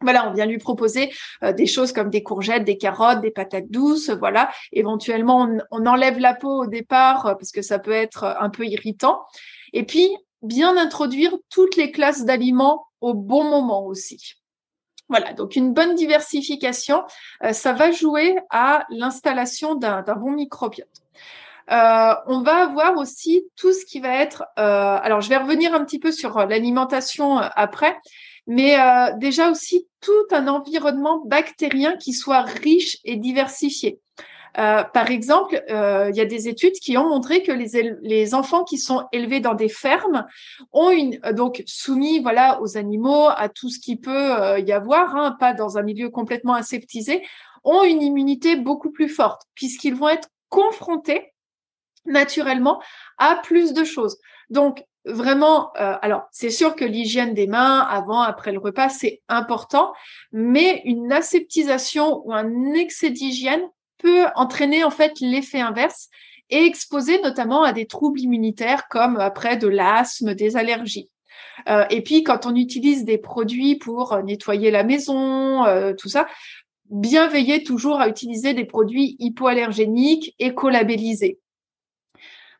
[0.00, 1.12] voilà, on vient lui proposer
[1.44, 4.50] euh, des choses comme des courgettes, des carottes, des patates douces, voilà.
[4.72, 8.50] Éventuellement, on, enlève la peau au départ euh, parce que ça peut être euh, un
[8.50, 9.22] peu irritant.
[9.72, 10.08] Et puis,
[10.42, 14.41] bien introduire toutes les classes d'aliments au bon moment aussi.
[15.12, 17.02] Voilà, donc une bonne diversification,
[17.52, 20.88] ça va jouer à l'installation d'un bon microbiote.
[21.68, 24.44] on va avoir aussi tout ce qui va être.
[24.56, 27.96] alors, je vais revenir un petit peu sur l'alimentation après,
[28.46, 34.00] mais euh, déjà aussi tout un environnement bactérien qui soit riche et diversifié.
[34.58, 38.64] Euh, par exemple, euh, il y a des études qui ont montré que les, enfants
[38.64, 40.26] qui sont élevés dans des fermes
[40.72, 45.36] ont une donc soumis voilà aux animaux, à tout ce qui peut y avoir, hein,
[45.38, 47.22] pas dans un milieu complètement aseptisé,
[47.64, 51.32] ont une immunité beaucoup plus forte puisqu'ils vont être confrontés
[52.04, 52.82] naturellement
[53.18, 54.18] à plus de choses.
[54.50, 59.22] Donc vraiment, euh, alors c'est sûr que l'hygiène des mains avant, après le repas, c'est
[59.28, 59.92] important,
[60.32, 63.62] mais une aseptisation ou un excès d'hygiène
[64.02, 66.08] peut entraîner en fait l'effet inverse
[66.50, 71.08] et exposer notamment à des troubles immunitaires comme après de l'asthme, des allergies.
[71.68, 76.26] Euh, et puis quand on utilise des produits pour nettoyer la maison, euh, tout ça,
[76.90, 81.38] bien veiller toujours à utiliser des produits hypoallergéniques écolabellisés.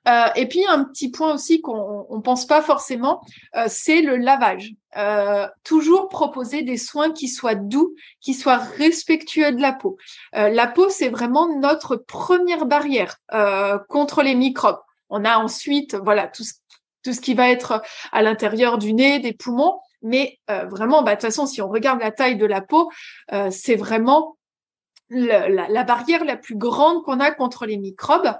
[0.09, 3.23] Euh, et puis un petit point aussi qu'on ne pense pas forcément,
[3.57, 4.73] euh, c'est le lavage.
[4.97, 9.97] Euh, toujours proposer des soins qui soient doux, qui soient respectueux de la peau.
[10.33, 13.17] la peau, c'est vraiment notre première barrière
[13.88, 14.81] contre les microbes.
[15.09, 16.55] On a ensuite, voilà, tout ce,
[17.03, 19.81] tout ce qui va être à l'intérieur du nez, des poumons.
[20.03, 22.91] Mais vraiment, bah, de toute façon, si on regarde la taille de la peau,
[23.51, 24.37] c'est vraiment
[25.12, 28.35] la, barrière la plus grande qu'on a contre les microbes.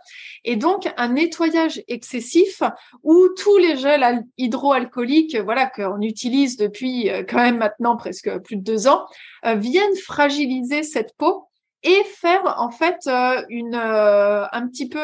[0.45, 2.63] Et donc, un nettoyage excessif
[3.03, 8.57] où tous les gels hydroalcooliques, voilà, qu'on utilise depuis euh, quand même maintenant presque plus
[8.57, 9.07] de deux ans,
[9.47, 11.49] euh, viennent fragiliser cette peau
[11.85, 15.01] et faire en fait euh, une un petit peu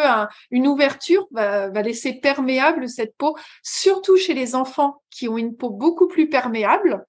[0.53, 5.57] une ouverture va, va, laisser perméable cette peau surtout chez les enfants qui ont une
[5.57, 7.05] peau beaucoup plus perméable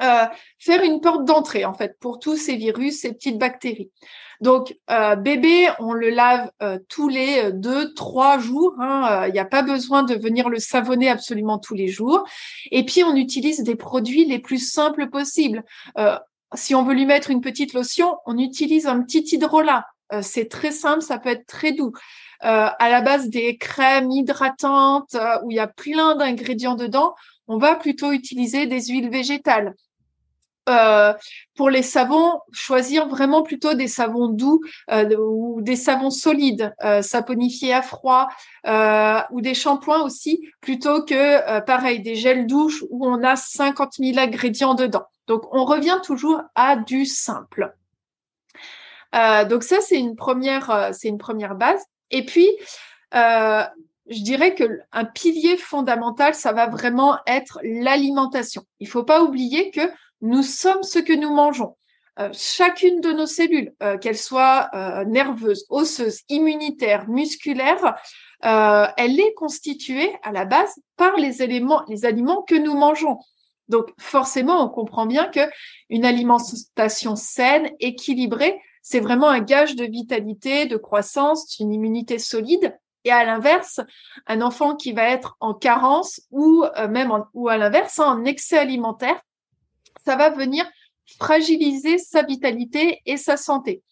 [0.00, 0.26] euh,
[0.58, 3.90] faire une porte d'entrée en fait pour tous ces virus, ces petites bactéries.
[4.40, 8.74] Donc euh, bébé, on le lave euh, tous les deux, trois jours.
[8.78, 12.24] Hein, il n'y a pas besoin de venir le savonner absolument tous les jours.
[12.70, 15.64] Et puis on utilise des produits les plus simples possibles.
[16.54, 19.84] si on veut lui mettre une petite lotion, on utilise un petit hydrolat.
[20.22, 21.92] c'est très simple, ça peut être très doux.
[22.40, 27.14] à la base des crèmes hydratantes où il y a plein d'ingrédients dedans,
[27.48, 29.74] on va plutôt utiliser des huiles végétales.
[30.68, 31.14] Euh,
[31.54, 37.02] pour les savons, choisir vraiment plutôt des savons doux euh, ou des savons solides, euh,
[37.02, 38.28] saponifiés à froid
[39.30, 44.18] ou des shampoings aussi, plutôt que pareil des gels douche où on a 50 000
[44.18, 45.06] ingrédients dedans.
[45.26, 47.74] Donc on revient toujours à du simple.
[49.12, 51.82] donc ça c'est une première, une première base.
[52.10, 52.48] Et puis
[53.12, 58.62] je dirais que un pilier fondamental, ça va vraiment être l'alimentation.
[58.80, 59.82] Il faut pas oublier que
[60.20, 61.76] nous sommes ce que nous mangeons.
[62.18, 67.94] Euh, chacune de nos cellules, euh, qu'elles soient euh, nerveuses, osseuses, immunitaires, musculaires,
[68.40, 73.18] elle est constituée à la base par les éléments, les aliments que nous mangeons.
[73.68, 75.40] Donc forcément, on comprend bien que
[75.90, 82.78] une alimentation saine, équilibrée, c'est vraiment un gage de vitalité, de croissance, d'une immunité solide.
[83.04, 83.80] Et à l'inverse,
[84.28, 89.20] un enfant qui va être en carence ou même ou à l'inverse, en excès alimentaire,
[90.08, 90.64] ça va venir
[91.20, 93.82] fragiliser sa vitalité et sa santé.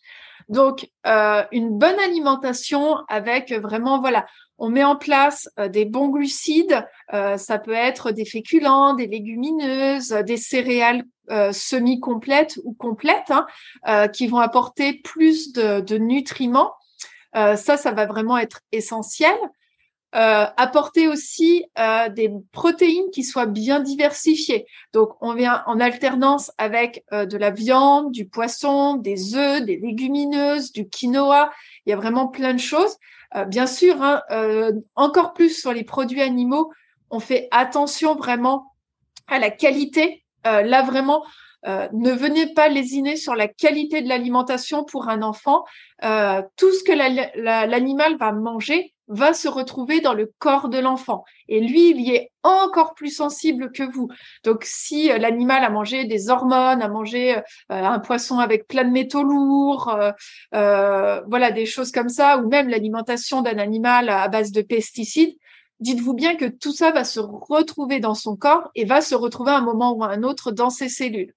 [0.48, 4.24] Donc, euh, une bonne alimentation avec vraiment, voilà,
[4.56, 9.06] on met en place euh, des bons glucides, euh, ça peut être des féculents, des
[9.06, 11.04] légumineuses, des céréales
[11.52, 16.72] semi-complètes ou complètes, hein, qui vont apporter plus de, de nutriments.
[17.34, 19.36] ça, ça va vraiment être essentiel.
[20.16, 24.64] Euh, apporter aussi euh, des protéines qui soient bien diversifiées.
[24.94, 29.76] Donc, on vient en alternance avec euh, de la viande, du poisson, des œufs, des
[29.76, 31.52] légumineuses, du quinoa.
[31.84, 32.96] Il y a vraiment plein de choses.
[33.48, 34.22] bien sûr, hein,
[34.94, 36.72] encore plus sur les produits animaux,
[37.10, 38.72] on fait attention vraiment
[39.26, 40.24] à la qualité.
[40.44, 41.24] là, vraiment,
[41.64, 45.64] ne venez pas lésiner sur la qualité de l'alimentation pour un enfant.
[46.00, 46.92] tout ce que
[47.66, 51.24] l'animal va manger, va se retrouver dans le corps de l'enfant.
[51.48, 54.08] Et lui, il y est encore plus sensible que vous.
[54.44, 58.84] Donc, si euh, l'animal a mangé des hormones, a mangé euh, un poisson avec plein
[58.84, 59.96] de métaux lourds,
[60.54, 65.36] euh, voilà, des choses comme ça, ou même l'alimentation d'un animal à base de pesticides,
[65.80, 69.52] dites-vous bien que tout ça va se retrouver dans son corps et va se retrouver
[69.52, 71.34] à un moment ou à un autre dans ses cellules.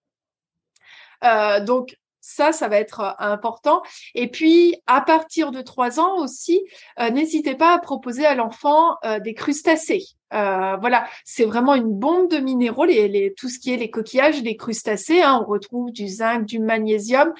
[1.65, 3.81] Donc ça, ça va être important.
[4.13, 6.61] Et puis, à partir de trois ans aussi,
[6.99, 10.05] n'hésitez pas à proposer à l'enfant des crustacés.
[10.31, 14.57] voilà, c'est vraiment une bombe de minéraux, les, tout ce qui est les coquillages, les
[14.57, 15.21] crustacés.
[15.21, 17.33] Hein, on retrouve du zinc, du magnésium.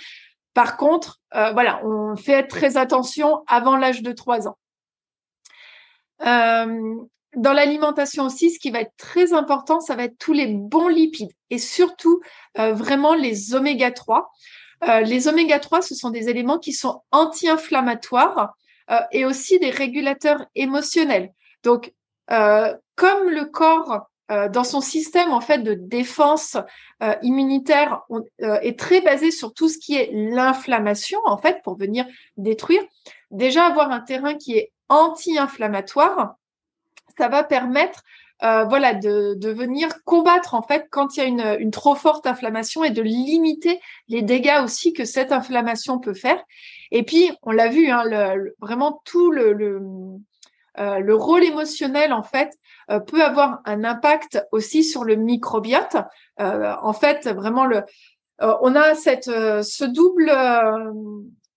[0.54, 4.58] Par contre, voilà, on fait très attention avant l'âge de trois ans.
[7.36, 10.48] Euh, dans l'alimentation aussi, ce qui va être très important, ça va être tous les
[10.48, 12.22] bons lipides et surtout
[12.58, 14.32] euh, vraiment les oméga 3.
[14.88, 18.56] Euh, les oméga 3, ce sont des éléments qui sont anti-inflammatoires
[19.12, 21.32] et aussi des régulateurs émotionnels.
[21.62, 21.94] Donc,
[22.28, 24.08] comme le corps
[24.52, 26.58] dans son système en fait de défense
[27.22, 28.02] immunitaire
[28.40, 32.82] est très basé sur tout ce qui est l'inflammation en fait pour venir détruire.
[33.30, 36.34] Déjà avoir un terrain qui est anti-inflammatoire,
[37.20, 38.02] ça va permettre
[38.42, 42.86] euh, voilà, de, venir combattre en fait quand il y a une, trop forte inflammation
[42.86, 46.42] et de limiter les dégâts aussi que cette inflammation peut faire.
[46.92, 49.54] Et puis, on l'a vu, hein, le, vraiment tout euh,
[51.00, 52.58] le, rôle émotionnel en fait
[52.90, 55.98] euh, peut avoir un impact aussi sur le microbiote.
[56.38, 57.84] En fait, vraiment le,
[58.40, 60.32] on a cette, ce double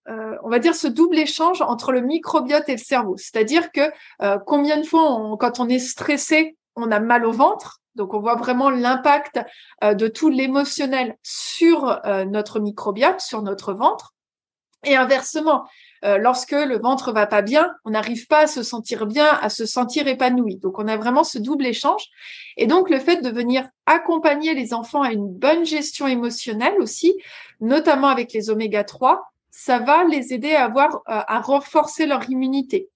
[0.09, 3.15] euh, on va dire, ce double échange entre le microbiote et le cerveau.
[3.17, 7.79] C'est-à-dire que euh, combien de fois, quand on est stressé, on a mal au ventre.
[7.95, 9.39] Donc, on voit vraiment l'impact
[9.83, 14.13] euh, de tout l'émotionnel sur notre microbiote, sur notre ventre.
[14.85, 15.65] Et inversement,
[16.01, 19.65] lorsque le ventre va pas bien, on n'arrive pas à se sentir bien, à se
[19.65, 20.57] sentir épanoui.
[20.57, 22.03] Donc, on a vraiment ce double échange.
[22.57, 27.15] Et donc, le fait de venir accompagner les enfants à une bonne gestion émotionnelle aussi,
[27.61, 32.27] notamment avec les oméga 3, ça va les aider à avoir, euh, à renforcer leur
[32.29, 32.89] immunité.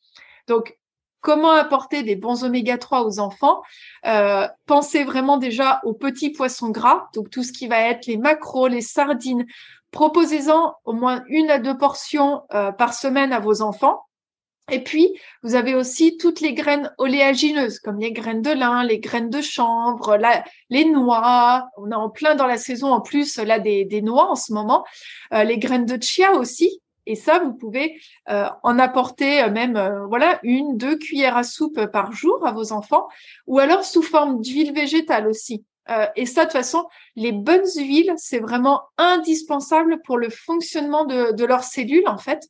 [0.47, 0.75] Donc,
[1.21, 3.61] comment apporter des bons oméga 3 aux enfants?
[4.07, 8.17] Euh, Pensez vraiment déjà aux petits poissons gras, donc tout ce qui va être les
[8.17, 9.45] maquereaux, les sardines.
[9.91, 14.06] Proposez-en au moins une à deux portions euh, par semaine à vos enfants.
[14.69, 18.99] Et puis, vous avez aussi toutes les graines oléagineuses, comme les graines de lin, les
[18.99, 20.17] graines de chanvre,
[20.69, 21.69] les noix.
[21.77, 24.83] On est en plein dans la saison en plus là des, noix en ce moment.
[25.33, 26.81] Euh, les graines de chia aussi.
[27.05, 27.97] Et ça, vous pouvez
[28.29, 32.73] euh, en apporter euh, même voilà une, deux cuillères à soupe par jour à vos
[32.73, 33.07] enfants,
[33.45, 35.63] ou alors sous forme d'huile végétale aussi.
[36.17, 41.45] et ça, de toute façon, les bonnes huiles, c'est vraiment indispensable pour le fonctionnement de
[41.45, 42.49] leurs cellules en fait.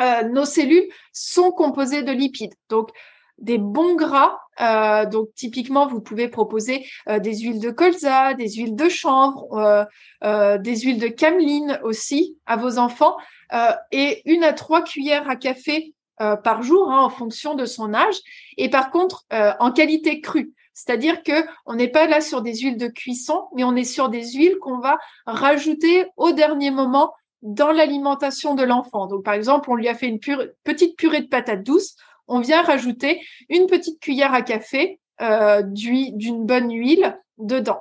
[0.00, 2.54] Euh, nos cellules sont composées de lipides.
[2.68, 2.90] Donc,
[3.38, 4.38] des bons gras.
[4.60, 9.86] Euh, donc, typiquement, vous pouvez proposer euh, des huiles de colza, des huiles de chanvre,
[10.22, 13.16] des huiles de cameline aussi à vos enfants,
[13.90, 18.16] et une à trois cuillères à café par jour hein, en fonction de son âge.
[18.56, 19.26] Et par contre,
[19.58, 20.52] en qualité crue.
[20.74, 24.08] C'est-à-dire que on n'est pas là sur des huiles de cuisson, mais on est sur
[24.08, 29.06] des huiles qu'on va rajouter au dernier moment dans l'alimentation de l'enfant.
[29.06, 31.96] Donc, par exemple, on lui a fait une petite purée de patates douces.
[32.28, 37.80] On vient rajouter une petite cuillère à café euh, d'une bonne huile dedans.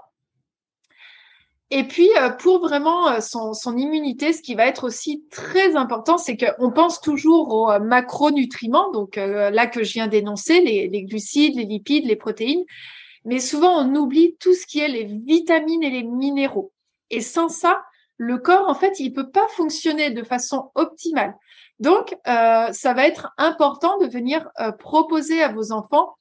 [1.70, 6.18] Et puis, euh, pour vraiment euh, son, immunité, ce qui va être aussi très important,
[6.18, 11.66] c'est qu'on pense toujours aux macronutriments, donc là que je viens d'énoncer, les, glucides, les
[11.66, 12.66] lipides, les protéines,
[13.26, 16.74] mais souvent on oublie tout ce qui est les vitamines et les minéraux.
[17.10, 17.82] Et sans ça,
[18.22, 21.34] le corps, en fait, il peut pas fonctionner de façon optimale.
[21.80, 26.14] Donc, euh, ça va être important de venir euh, proposer à vos enfants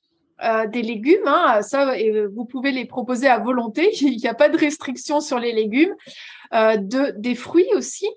[0.43, 1.27] euh, des légumes.
[1.27, 1.95] Hein, ça,
[2.35, 3.91] vous pouvez les proposer à volonté.
[4.01, 5.95] Il n'y a pas de restriction sur les légumes.
[6.53, 8.09] de, des fruits aussi.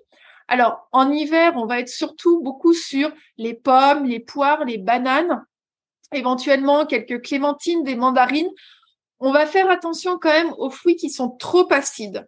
[0.48, 5.44] Alors, en hiver, on va être surtout beaucoup sur les pommes, les poires, les bananes,
[6.10, 8.50] éventuellement quelques clémentines, des mandarines.
[9.20, 12.26] On va faire attention quand même aux fruits qui sont trop acides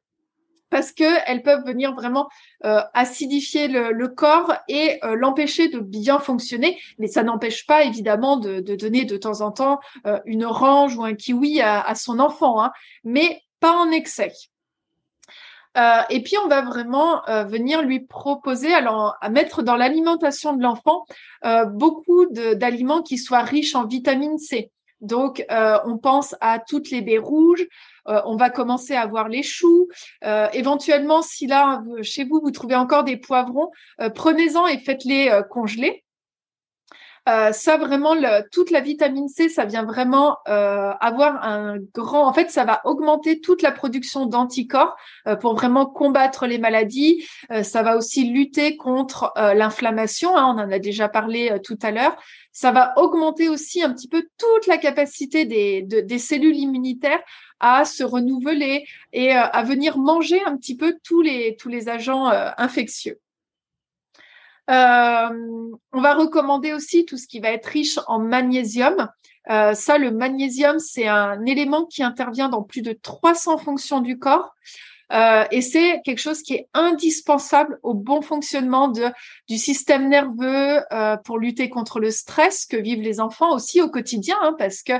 [0.76, 2.28] parce qu'elles peuvent venir vraiment
[2.66, 6.78] euh, acidifier le, corps et euh, l'empêcher de bien fonctionner.
[6.98, 11.02] Mais ça n'empêche pas évidemment de, donner de temps en temps euh, une orange ou
[11.02, 12.72] un kiwi à, son enfant, hein,
[13.04, 14.32] mais pas en excès.
[16.10, 21.06] et puis on va vraiment venir lui proposer, alors à mettre dans l'alimentation de l'enfant
[21.68, 24.70] beaucoup d'aliments qui soient riches en vitamine C.
[25.00, 27.66] Donc, on pense à toutes les baies rouges,
[28.08, 29.88] euh, on va commencer à voir les choux.
[30.24, 35.40] Euh, éventuellement, si là, chez vous, vous trouvez encore des poivrons, euh, prenez-en et faites-les
[35.50, 36.05] congeler.
[37.28, 38.14] Euh, ça vraiment,
[38.52, 42.26] toute la vitamine C, ça vient vraiment euh, avoir un grand.
[42.26, 44.96] En fait, ça va augmenter toute la production d'anticorps
[45.26, 47.26] euh, pour vraiment combattre les maladies.
[47.62, 50.36] Ça va aussi lutter contre l'inflammation.
[50.36, 52.16] Hein, on en a déjà parlé tout à l'heure.
[52.52, 57.20] Ça va augmenter aussi un petit peu toute la capacité des, de, des cellules immunitaires
[57.60, 63.18] à se renouveler et à venir manger un petit peu tous les agents infectieux.
[64.70, 69.08] Euh, on va recommander aussi tout ce qui va être riche en magnésium.
[69.48, 74.18] Euh, ça, le magnésium, c'est un élément qui intervient dans plus de 300 fonctions du
[74.18, 74.54] corps.
[75.12, 80.80] Euh, et c'est quelque chose qui est indispensable au bon fonctionnement du système nerveux
[81.24, 84.94] pour lutter contre le stress que vivent les enfants aussi au quotidien, hein, parce que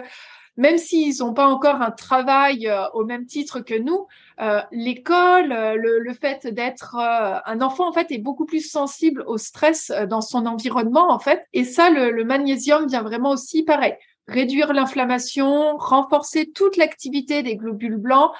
[0.57, 4.07] même s'ils n'ont pas encore un travail euh, au même titre que nous,
[4.41, 9.37] euh, l'école, euh, le, fait d'être un enfant en fait est beaucoup plus sensible au
[9.37, 11.45] stress dans son environnement en fait.
[11.53, 13.95] Et ça, le, le magnésium vient vraiment aussi pareil,
[14.27, 18.33] réduire l'inflammation, renforcer toute l'activité des globules blancs,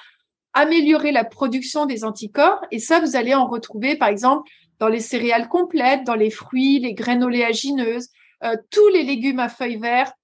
[0.53, 2.65] améliorer la production des anticorps.
[2.71, 4.49] Et ça, vous allez en retrouver par exemple
[4.79, 8.09] dans les céréales complètes, dans les fruits, les graines oléagineuses,
[8.69, 10.15] tous les légumes à feuilles vertes,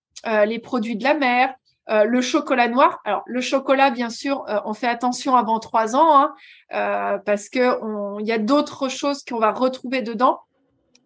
[0.46, 1.56] les produits de la mer,
[1.90, 3.02] euh, le chocolat noir.
[3.04, 6.34] Alors le chocolat, bien sûr, euh, on fait attention avant trois ans hein,
[6.74, 10.40] euh, parce que il y a d'autres choses qu'on va retrouver dedans.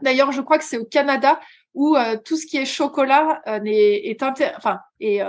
[0.01, 1.39] D'ailleurs, je crois que c'est au Canada
[1.73, 4.23] où tout ce qui est chocolat est, est,
[4.99, 5.21] est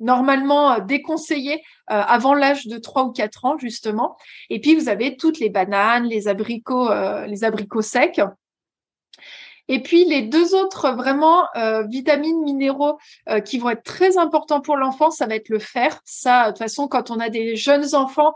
[0.00, 4.16] normalement déconseillé avant l'âge de trois ou quatre ans justement.
[4.50, 6.88] Et puis vous avez toutes les bananes, les abricots,
[7.26, 8.20] les abricots secs.
[9.68, 12.98] Et puis les deux autres vraiment euh, vitamines, minéraux
[13.28, 16.00] euh, qui vont être très importants pour l'enfant, ça va être le fer.
[16.04, 18.34] Ça, de toute façon, quand on a des jeunes enfants,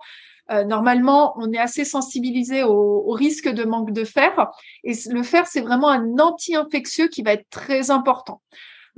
[0.50, 4.50] euh, normalement, on est assez sensibilisé au, au, risque de manque de fer.
[4.82, 8.40] Et le fer, c'est vraiment un anti-infectieux qui va être très important.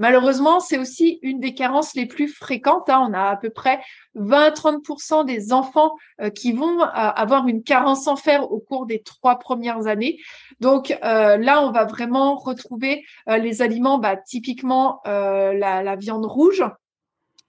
[0.00, 2.88] Malheureusement, c'est aussi une des carences les plus fréquentes.
[2.88, 3.06] Hein.
[3.10, 3.80] On a à peu près
[4.16, 5.92] 20-30% des enfants
[6.22, 10.18] euh, qui vont euh, avoir une carence en fer au cours des trois premières années.
[10.58, 16.64] Donc euh, là, on va vraiment retrouver les aliments, bah, typiquement la, viande rouge,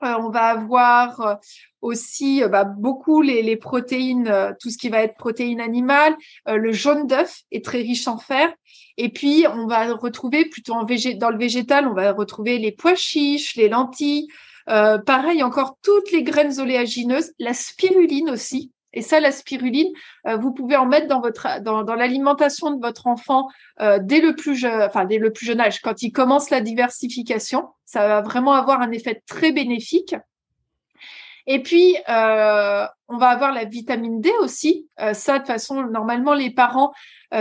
[0.01, 1.35] on va avoir euh,
[1.81, 6.15] aussi euh, bah, beaucoup les, protéines, tout ce qui va être protéines animales.
[6.47, 8.51] le jaune d'œuf est très riche en fer.
[8.97, 12.95] Et puis, on va retrouver plutôt en dans le végétal, on va retrouver les pois
[12.95, 14.27] chiches, les lentilles.
[14.65, 18.71] pareil, encore toutes les graines oléagineuses, la spiruline aussi.
[18.93, 19.91] Et ça, la spiruline,
[20.27, 23.47] euh, vous pouvez en mettre dans votre dans, dans l'alimentation de votre enfant
[23.79, 26.61] euh, dès le plus jeune, enfin dès le plus jeune âge, quand il commence la
[26.61, 30.15] diversification, ça va vraiment avoir un effet très bénéfique.
[31.47, 34.87] Et puis, euh, on va avoir la vitamine D aussi.
[35.13, 36.93] ça, de façon, normalement, les parents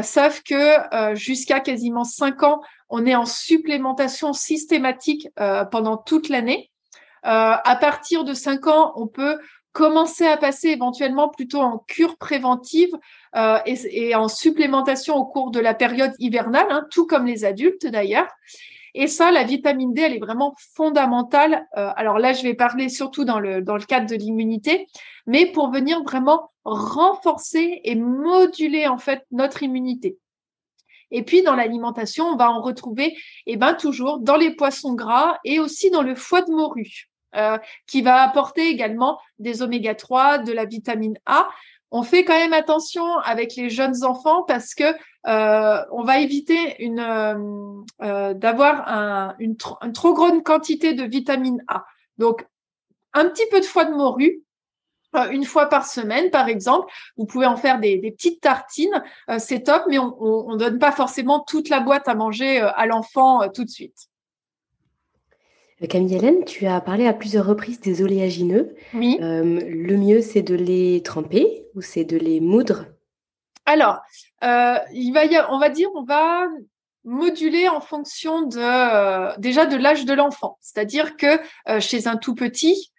[0.03, 5.29] savent que jusqu'à quasiment 5 ans, on est en supplémentation systématique
[5.71, 6.71] pendant toute l'année.
[7.23, 9.39] à partir de 5 ans, on peut
[9.73, 12.97] commencer à passer éventuellement plutôt en cure préventive
[13.37, 17.87] euh, et, en supplémentation au cours de la période hivernale, hein, tout comme les adultes
[17.87, 18.29] d'ailleurs.
[18.95, 21.69] Et ça, la vitamine D, elle est vraiment fondamentale.
[21.77, 24.89] Euh, alors là, je vais parler surtout dans le, dans le cadre de l'immunité,
[25.27, 30.19] mais pour venir vraiment renforcer et moduler en fait notre immunité.
[31.13, 33.17] Et puis dans l'alimentation, on va en retrouver,
[33.47, 37.10] eh ben toujours dans les poissons gras et aussi dans le foie de morue.
[37.37, 41.49] Euh, qui va apporter également des oméga 3, de la vitamine A.
[41.93, 44.83] On fait quand même attention avec les jeunes enfants parce que
[45.29, 51.85] euh, on va éviter euh, d'avoir un, une, trop grande quantité de vitamine A.
[52.19, 52.45] Donc
[53.13, 54.43] un petit peu de foie de morue,
[55.31, 56.93] une fois par semaine, par exemple.
[57.17, 59.05] Vous pouvez en faire des, des petites tartines,
[59.39, 63.49] c'est top, mais on ne donne pas forcément toute la boîte à manger à l'enfant
[63.51, 64.10] tout de suite.
[65.83, 68.75] Euh, Camille Hélène, tu as parlé à plusieurs reprises des oléagineux.
[68.95, 69.19] Oui.
[69.21, 72.87] Euh, le mieux, c'est de les tremper ou c'est de les moudre?
[73.67, 73.99] Alors,
[74.43, 76.47] euh, il va y on va dire, on va
[77.05, 80.59] moduler en fonction de déjà de l'âge de l'enfant.
[80.61, 81.41] C'est-à-dire que
[81.81, 82.93] chez un tout petit,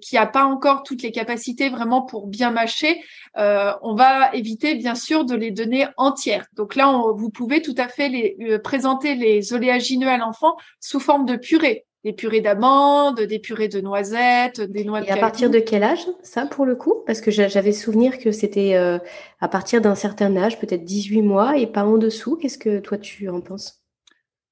[0.00, 3.02] qui n'a pas encore toutes les capacités vraiment pour bien mâcher,
[3.34, 6.46] on va éviter bien sûr de les donner entières.
[6.54, 11.26] Donc là, vous pouvez tout à fait les, présenter les oléagineux à l'enfant sous forme
[11.26, 15.48] de purée des purées d'amandes, des purées de noisettes, des noix de Et à partir
[15.48, 17.02] de quel âge, ça, pour le coup?
[17.06, 18.98] Parce que j'avais souvenir que c'était euh,
[19.40, 22.36] à partir d'un certain âge, peut-être 18 mois, et pas en dessous.
[22.36, 23.80] Qu'est-ce que toi, tu en penses?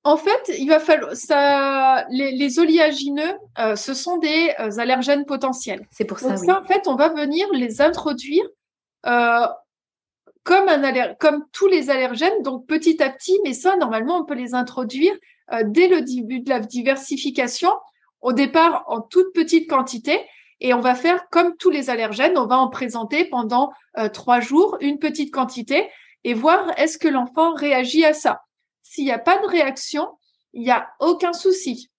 [0.04, 2.06] En fait, il va falloir ça.
[2.10, 5.86] Les, oléagineux, euh, ce sont des euh, allergènes potentiels.
[5.90, 6.30] C'est pour ça.
[6.30, 8.44] Donc ça, en fait, on va venir les introduire
[10.44, 15.14] comme, tous les allergènes, donc petit à petit, mais ça, normalement, on peut les introduire
[15.52, 17.72] euh, dès le début de la diversification,
[18.20, 20.20] au départ en toute petite quantité,
[20.60, 24.40] et on va faire comme tous les allergènes, on va en présenter pendant euh, trois
[24.40, 25.90] jours une petite quantité
[26.24, 28.42] et voir est-ce que l'enfant réagit à ça.
[28.82, 30.08] S'il n'y a pas de réaction,
[30.52, 31.90] il n'y a aucun souci.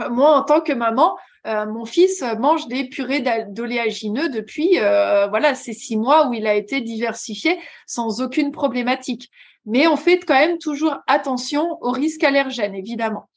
[0.00, 1.16] Euh, moi, en tant que maman,
[1.48, 6.46] euh, mon fils mange des purées d'oléagineux depuis euh, voilà ces six mois où il
[6.46, 9.30] a été diversifié sans aucune problématique.
[9.66, 13.28] Mais on fait quand même toujours attention aux risques allergènes, évidemment.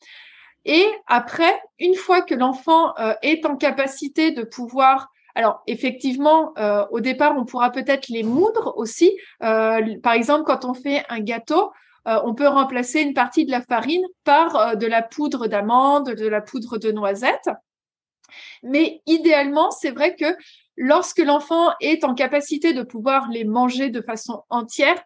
[0.64, 6.54] Et après, une fois que l'enfant est en capacité de pouvoir alors effectivement,
[6.92, 9.18] au départ, on pourra peut-être les moudre aussi.
[9.40, 11.72] par exemple, quand on fait un gâteau,
[12.08, 16.10] euh, on peut remplacer une partie de la farine par euh, de la poudre d'amande,
[16.10, 17.50] de la poudre de noisette.
[18.64, 20.36] Mais idéalement, c'est vrai que
[20.78, 25.02] lorsque l'enfant est en capacité de pouvoir les manger de façon entière,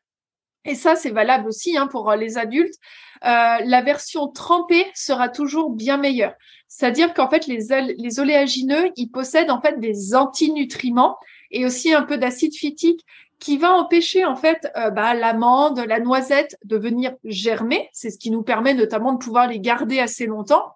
[0.68, 2.76] et ça c'est valable aussi hein, pour euh, les adultes,
[3.22, 6.34] la version trempée sera toujours bien meilleure.
[6.68, 7.68] C'est-à-dire qu'en fait, les,
[7.98, 11.18] les oléagineux, ils possèdent en fait des antinutriments
[11.50, 13.06] et aussi un peu d'acide phytique
[13.40, 17.90] qui va empêcher en fait euh, bah, l'amande, la noisette de venir germer.
[17.94, 20.74] C'est ce qui nous permet notamment de pouvoir les garder assez longtemps.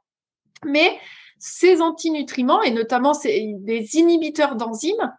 [0.65, 0.97] Mais
[1.39, 5.13] ces antinutriments et notamment ces, des inhibiteurs d'enzymes,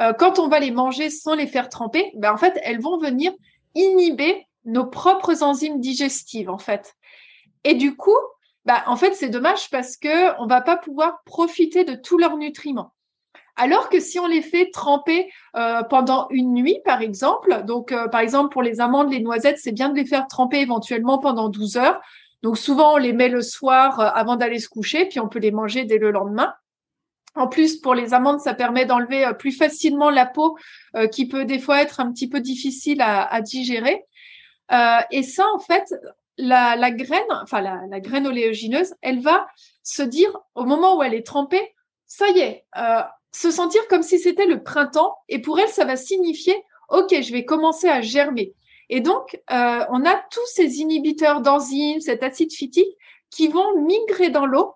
[0.00, 2.98] euh, quand on va les manger sans les faire tremper, bah, en fait, elles vont
[2.98, 3.32] venir
[3.74, 6.94] inhiber nos propres enzymes digestives en fait.
[7.64, 8.16] Et du coup,
[8.64, 12.36] bah, en fait, c'est dommage parce que on va pas pouvoir profiter de tous leurs
[12.36, 12.92] nutriments.
[13.56, 18.08] Alors que si on les fait tremper euh, pendant une nuit, par exemple, donc euh,
[18.08, 21.48] par exemple pour les amandes, les noisettes, c'est bien de les faire tremper éventuellement pendant
[21.48, 22.00] 12 heures.
[22.42, 25.38] Donc souvent on les met le soir euh, avant d'aller se coucher, puis on peut
[25.38, 26.54] les manger dès le lendemain.
[27.34, 30.58] En plus, pour les amandes, ça permet d'enlever plus facilement la peau,
[31.10, 34.04] qui peut des fois être un petit peu difficile à, digérer.
[35.10, 35.94] et ça, en fait,
[36.36, 39.46] la, graine, enfin la, la, graine oléagineuse, elle va
[39.82, 41.74] se dire au moment où elle est trempée,
[42.06, 42.66] ça y est,
[43.32, 46.54] se sentir comme si c'était le printemps et pour elle, ça va signifier,
[46.90, 48.54] OK, je vais commencer à germer.
[48.88, 52.96] Et donc, euh, on a tous ces inhibiteurs d'enzymes, cet acide phytique
[53.30, 54.74] qui vont migrer dans l'eau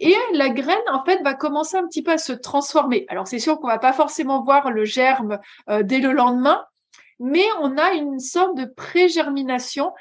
[0.00, 3.06] et la graine, en fait, va commencer un petit peu à se transformer.
[3.08, 5.38] Alors, c'est sûr qu'on va pas forcément voir le germe
[5.70, 6.64] euh, dès le lendemain,
[7.20, 9.92] mais on a une sorte de pré-germination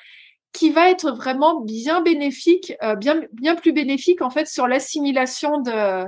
[0.51, 5.59] qui va être vraiment bien bénéfique, euh, bien, bien plus bénéfique, en fait, sur l'assimilation
[5.59, 6.05] de,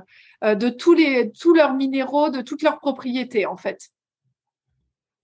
[0.53, 3.91] de tous, les, tous leurs minéraux, de toutes leurs propriétés en fait.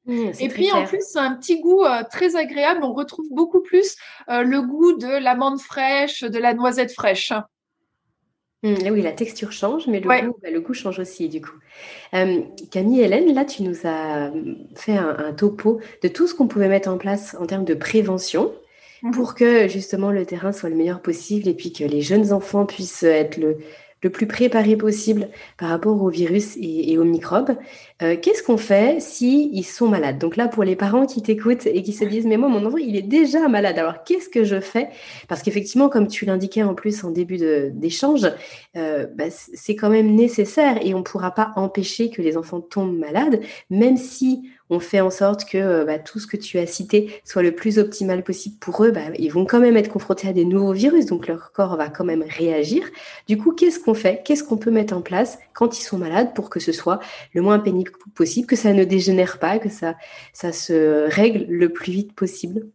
[0.06, 2.82] Mmh, et puis en plus, c'est un petit goût euh, très agréable.
[2.84, 3.96] On retrouve beaucoup plus
[4.30, 7.32] euh, le goût de l'amande fraîche, de la noisette fraîche.
[8.64, 11.56] Mmh, oui, la texture change, mais le, goût, bah, le goût change aussi du coup.
[12.12, 14.32] Camille Hélène, là, tu nous as
[14.76, 18.54] fait un, topo de tout ce qu'on pouvait mettre en place en termes de prévention
[19.04, 19.12] mmh.
[19.12, 22.66] pour que justement le terrain soit le meilleur possible et puis que les jeunes enfants
[22.66, 23.58] puissent être le,
[24.04, 27.56] le plus préparé possible par rapport au virus et, aux microbes.
[28.02, 30.18] Euh, qu'est-ce qu'on fait si sont malades?
[30.18, 32.78] Donc là, pour les parents qui t'écoutent et qui se disent, mais moi, mon enfant,
[32.78, 33.78] il est déjà malade.
[33.78, 34.90] Alors, qu'est-ce que je fais?
[35.28, 37.38] Parce qu'effectivement, comme tu l'indiquais en plus en début
[37.72, 38.28] d'échange,
[38.76, 42.62] euh, bah, c'est quand même nécessaire et on ne pourra pas empêcher que les enfants
[42.62, 46.58] tombent malades, même si on fait en sorte que euh, bah, tout ce que tu
[46.58, 49.90] as cité soit le plus optimal possible pour eux, bah, ils vont quand même être
[49.90, 52.90] confrontés à des nouveaux virus, donc leur corps va quand même réagir.
[53.28, 54.24] Du coup, qu'est-ce qu'on fait?
[54.24, 57.00] Qu'est-ce qu'on peut mettre en place quand ils sont malades pour que ce soit
[57.34, 59.96] le moins pénible possible, que ça ne dégénère pas, que ça,
[60.34, 62.68] ça se règle le plus vite possible?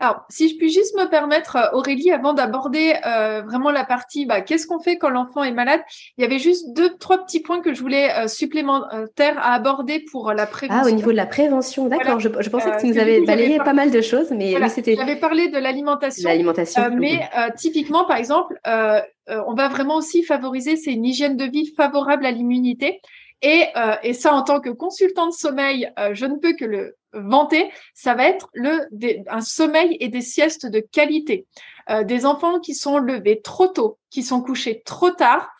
[0.00, 4.26] Alors, si je puis juste me permettre, euh, Aurélie, avant d'aborder euh, vraiment la partie,
[4.26, 5.80] bah, qu'est-ce qu'on fait quand l'enfant est malade
[6.16, 10.04] Il y avait juste deux, trois petits points que je voulais euh, supplémentaires à aborder
[10.12, 10.82] pour la prévention.
[10.84, 12.20] Ah, au niveau de la prévention, d'accord.
[12.20, 14.94] Je, pensais que tu nous avais balayé pas mal de choses, mais c'était.
[14.94, 16.28] J'avais parlé de l'alimentation.
[16.28, 16.90] L'alimentation.
[16.94, 22.24] mais typiquement, par exemple, on va vraiment aussi favoriser, c'est une hygiène de vie favorable
[22.24, 23.00] à l'immunité.
[23.42, 23.64] Et,
[24.02, 28.14] et, ça, en tant que consultant de sommeil, je ne peux que le vanter, ça
[28.14, 28.88] va être le,
[29.28, 31.46] un sommeil et des siestes de qualité.
[31.90, 35.50] Euh, des enfants qui sont levés trop tôt, qui sont couchés trop tard,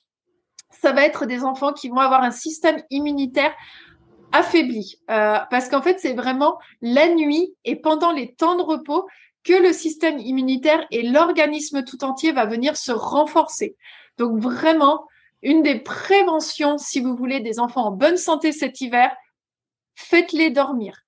[0.70, 3.54] ça va être des enfants qui vont avoir un système immunitaire
[4.32, 5.00] affaibli.
[5.10, 9.06] Euh, parce qu'en fait, c'est vraiment la nuit et pendant les temps de repos
[9.44, 13.76] que le système immunitaire et l'organisme tout entier va venir se renforcer.
[14.18, 15.06] Donc vraiment,
[15.42, 19.14] une des préventions, si vous voulez, des enfants en bonne santé cet hiver,
[19.94, 21.07] faites-les dormir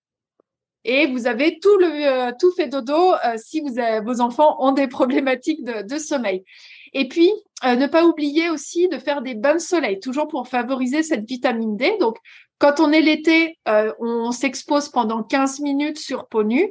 [0.85, 3.63] et vous avez tout euh, fait dodo euh, si
[4.05, 6.45] vos enfants ont des problématiques de, sommeil.
[6.93, 7.31] Et puis
[7.63, 11.77] ne pas oublier aussi de faire des bains de soleil, toujours pour favoriser cette vitamine
[11.77, 11.97] D.
[12.01, 12.17] Donc,
[12.59, 16.71] quand on est l'été, on s'expose pendant 15 minutes sur peau nue,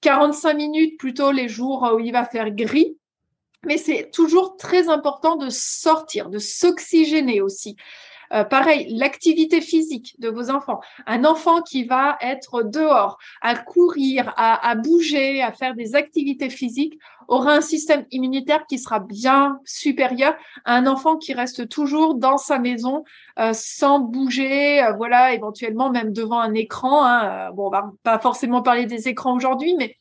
[0.00, 2.96] 45 minutes plutôt les jours où il va faire gris.
[3.66, 7.76] Mais c'est toujours très important de sortir, de s'oxygéner aussi.
[8.32, 10.80] Euh, pareil, l'activité physique de vos enfants.
[11.06, 16.98] Un enfant qui va être dehors, à courir, à, bouger, à faire des activités physiques,
[17.28, 22.38] aura un système immunitaire qui sera bien supérieur à un enfant qui reste toujours dans
[22.38, 23.04] sa maison
[23.38, 27.04] euh, sans bouger, euh, voilà, éventuellement même devant un écran.
[27.04, 27.50] Hein.
[27.52, 29.99] Bon, on va pas forcément parler des écrans aujourd'hui, mais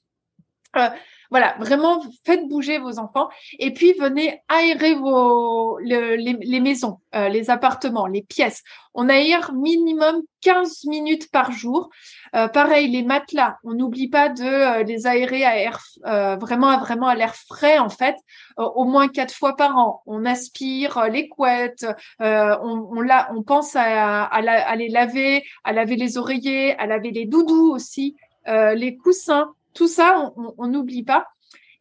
[1.32, 7.52] voilà, vraiment, faites bouger vos enfants et puis venez aérer vos, les, maisons, euh, les
[7.52, 8.64] appartements, les pièces.
[8.96, 11.90] On aère minimum 15 minutes par jour.
[12.36, 17.08] Euh, pareil, les matelas, on n'oublie pas de euh, les aérer à air, vraiment, vraiment
[17.08, 18.16] à l'air frais en fait,
[18.58, 20.02] au moins quatre fois par an.
[20.08, 21.86] On aspire les couettes,
[22.20, 27.26] on, la, on pense à, à, les laver, à laver les oreillers, à laver les
[27.26, 28.16] doudous aussi,
[28.48, 31.28] les coussins tout ça, on n'oublie pas.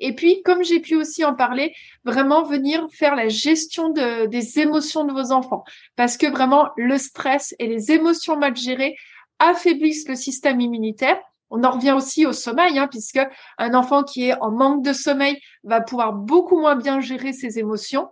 [0.01, 1.74] Et puis, comme j'ai pu aussi en parler,
[2.05, 5.64] vraiment venir faire la gestion des émotions de vos enfants.
[5.97, 8.97] Parce que vraiment, le stress et les émotions mal gérées
[9.39, 11.20] affaiblissent le système immunitaire.
[11.51, 13.20] On en revient aussi au sommeil, hein, puisque
[13.57, 17.59] un enfant qui est en manque de sommeil va pouvoir beaucoup moins bien gérer ses
[17.59, 18.09] émotions.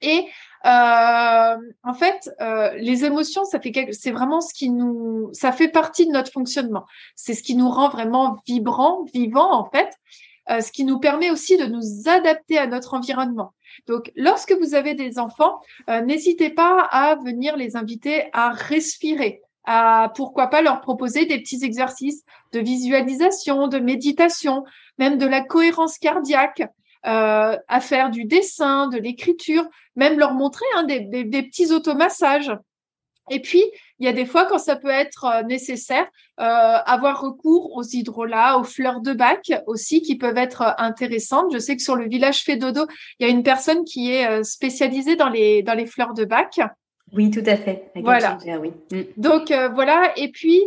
[0.00, 0.26] Et
[0.64, 5.68] euh, en fait, euh, les émotions, ça fait c'est vraiment ce qui nous, ça fait
[5.68, 6.84] partie de notre fonctionnement.
[7.16, 9.90] C'est ce qui nous rend vraiment vibrant, vivant en fait.
[10.50, 13.54] Euh, ce qui nous permet aussi de nous adapter à notre environnement.
[13.86, 20.12] Donc, lorsque vous avez des enfants, n'hésitez pas à venir les inviter à respirer, à
[20.16, 24.64] pourquoi pas leur proposer des petits exercices de visualisation, de méditation,
[24.98, 26.64] même de la cohérence cardiaque.
[27.04, 29.64] Euh, à faire du dessin, de l'écriture,
[29.96, 32.52] même leur montrer hein, des, des, petits automassages.
[33.28, 33.64] Et puis,
[33.98, 36.06] il y a des fois quand ça peut être euh, nécessaire,
[36.38, 41.52] euh, avoir recours aux hydrolats, aux fleurs de bac aussi qui peuvent être intéressantes.
[41.52, 42.86] Je sais que sur le village Fédodo,
[43.18, 46.60] il y a une personne qui est spécialisée dans les, dans les fleurs de bac.
[47.12, 47.90] Oui, tout à fait.
[47.96, 48.38] Voilà.
[48.60, 48.70] oui.
[48.92, 49.02] Mm.
[49.16, 50.12] Donc voilà.
[50.16, 50.62] Et puis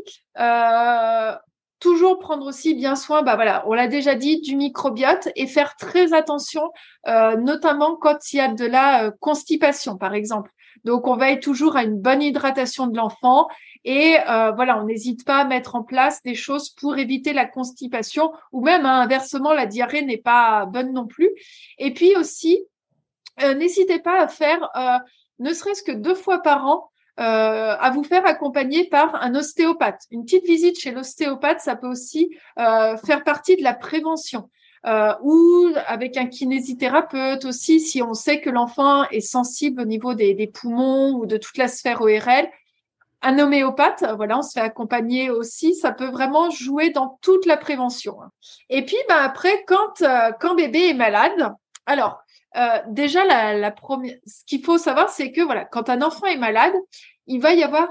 [1.85, 5.75] toujours prendre aussi bien soin, bah voilà, on l'a déjà dit, du microbiote et faire
[5.75, 6.71] très attention,
[7.07, 10.49] euh, notamment quand il y a de la euh, constipation, par exemple.
[10.83, 13.47] Donc, on veille toujours à une bonne hydratation de l'enfant
[13.83, 17.45] et euh, voilà, on n'hésite pas à mettre en place des choses pour éviter la
[17.45, 21.29] constipation ou même hein, inversement, la diarrhée n'est pas bonne non plus.
[21.77, 22.65] Et puis aussi,
[23.39, 24.71] n'hésitez pas à faire
[25.37, 26.89] ne serait-ce que deux fois par an
[27.19, 30.03] euh, à vous faire accompagner par un ostéopathe.
[30.11, 34.49] Une petite visite chez l'ostéopathe, ça peut aussi euh, faire partie de la prévention.
[34.85, 40.13] Euh, ou avec un kinésithérapeute aussi, si on sait que l'enfant est sensible au niveau
[40.13, 42.47] des, des, poumons ou de toute la sphère ORL.
[43.23, 45.73] Un homéopathe, voilà, on se fait accompagner aussi.
[45.73, 48.17] Ça peut vraiment jouer dans toute la prévention.
[48.69, 51.55] Et puis, ben après, quand euh, quand bébé est malade,
[51.87, 52.19] alors
[52.55, 56.37] euh, déjà, la, première, ce qu'il faut savoir, c'est que voilà, quand un enfant est
[56.37, 56.73] malade,
[57.27, 57.89] il va y avoir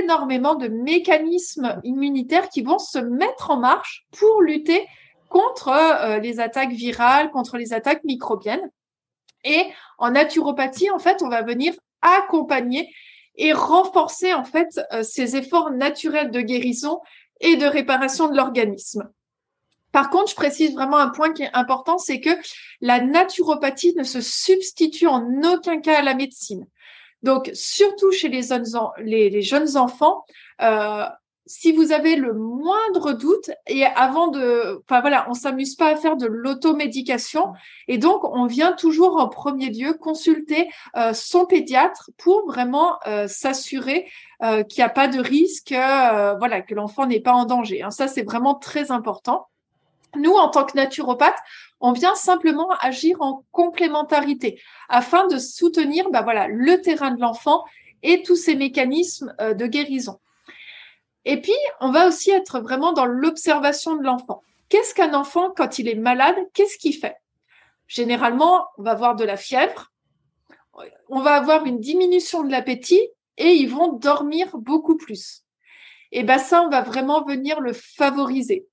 [0.00, 4.86] énormément de mécanismes immunitaires qui vont se mettre en marche pour lutter
[5.28, 8.70] contre euh, les attaques virales, contre les attaques microbiennes.
[9.44, 9.64] Et
[9.98, 12.88] en naturopathie, en fait, on va venir accompagner
[13.36, 17.00] et renforcer en fait euh, ces efforts naturels de guérison
[17.40, 19.08] et de réparation de l'organisme.
[19.98, 22.30] Par contre, je précise vraiment un point qui est important, c'est que
[22.80, 26.68] la naturopathie ne se substitue en aucun cas à la médecine.
[27.24, 30.24] Donc, surtout chez les jeunes, enfants,
[30.62, 31.02] euh,
[31.46, 35.96] si vous avez le moindre doute, et avant de, enfin voilà, on s'amuse pas à
[35.96, 37.52] faire de l'automédication,
[37.88, 43.26] et donc on vient toujours en premier lieu consulter euh, son pédiatre pour vraiment euh,
[43.26, 44.08] s'assurer
[44.40, 47.82] qu'il n'y a pas de risque, voilà, que l'enfant n'est pas en danger.
[47.82, 47.90] Hein.
[47.90, 49.48] Ça, c'est vraiment très important.
[50.16, 51.38] Nous, en tant que naturopathe,
[51.80, 57.64] on vient simplement agir en complémentarité afin de soutenir bah voilà, le terrain de l'enfant
[58.02, 60.18] et tous ces mécanismes euh, de guérison.
[61.24, 64.42] Et puis, on va aussi être vraiment dans l'observation de l'enfant.
[64.68, 67.16] Qu'est-ce qu'un enfant, quand il est malade, qu'est-ce qu'il fait?
[67.86, 69.92] Généralement, on va avoir de la fièvre,
[71.08, 73.00] on va avoir une diminution de l'appétit
[73.36, 75.42] et ils vont dormir beaucoup plus.
[76.12, 78.66] Et bien ça, on va vraiment venir le favoriser.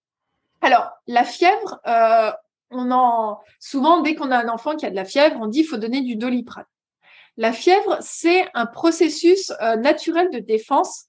[0.65, 2.31] Alors, la fièvre, euh,
[2.71, 5.59] on en souvent dès qu'on a un enfant qui a de la fièvre, on dit
[5.59, 6.65] qu'il faut donner du doliprane.
[7.37, 11.05] La fièvre, c'est un processus euh, naturel de défense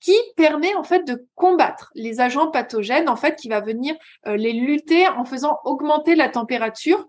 [0.00, 3.94] qui permet en fait de combattre les agents pathogènes, en fait, qui va venir
[4.26, 7.06] euh, les lutter en faisant augmenter la température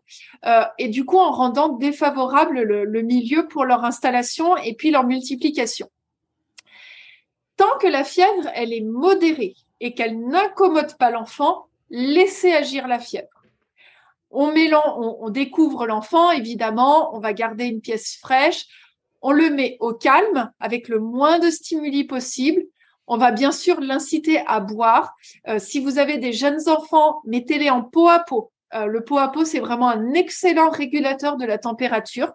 [0.78, 5.90] et du coup en rendant défavorable le, milieu pour leur installation et puis leur multiplication.
[7.56, 13.00] Tant que la fièvre, elle est modérée et qu'elle n'incommode pas l'enfant, laissez agir la
[13.00, 13.28] fièvre.
[14.30, 18.66] On, on, on découvre l'enfant, évidemment, on va garder une pièce fraîche,
[19.22, 22.64] on le met au calme avec le moins de stimuli possible.
[23.08, 25.16] On va bien sûr l'inciter à boire.
[25.48, 28.52] Euh, si vous avez des jeunes enfants, mettez-les en pot à pot.
[28.74, 32.34] Euh, le pot à pot, c'est vraiment un excellent régulateur de la température.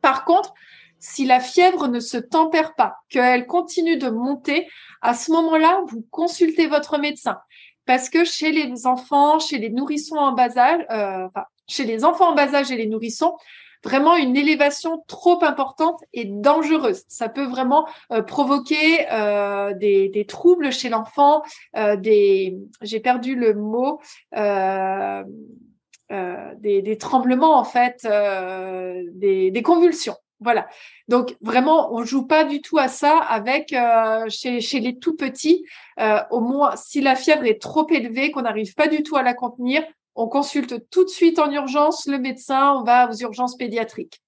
[0.00, 0.54] Par contre,
[1.00, 4.68] si la fièvre ne se tempère pas, qu'elle continue de monter,
[5.00, 7.38] à ce moment-là, vous consultez votre médecin.
[7.86, 11.28] Parce que chez les enfants, chez les nourrissons en bas âge, euh,
[11.68, 13.34] chez les enfants en bas âge et les nourrissons,
[13.84, 17.04] vraiment une élévation trop importante et dangereuse.
[17.08, 21.42] Ça peut vraiment euh, provoquer euh, des, des, troubles chez l'enfant,
[21.76, 24.00] euh, des, j'ai perdu le mot,
[24.36, 25.24] euh,
[26.12, 28.06] euh, des, des, tremblements en fait,
[29.12, 30.16] des, des, convulsions.
[30.42, 30.68] Voilà.
[31.08, 33.74] Donc vraiment, on joue pas du tout à ça avec
[34.28, 35.64] chez, chez, les tout petits.
[36.30, 39.34] au moins, si la fièvre est trop élevée, qu'on n'arrive pas du tout à la
[39.34, 39.82] contenir,
[40.14, 44.20] on consulte tout de suite en urgence le médecin, on va aux urgences pédiatriques.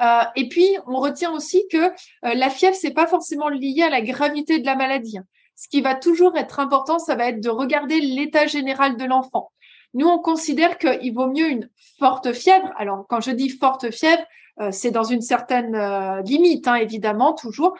[0.00, 1.90] Euh, et puis, on retient aussi que euh,
[2.22, 5.18] la fièvre, c'est pas forcément lié à la gravité de la maladie.
[5.54, 9.52] Ce qui va toujours être important, ça va être de regarder l'état général de l'enfant.
[9.94, 12.70] Nous, on considère qu'il vaut mieux une forte fièvre.
[12.76, 14.24] Alors, quand je dis forte fièvre, euh,
[14.70, 15.76] c'est dans une certaine
[16.24, 17.76] limite, hein, évidemment, toujours.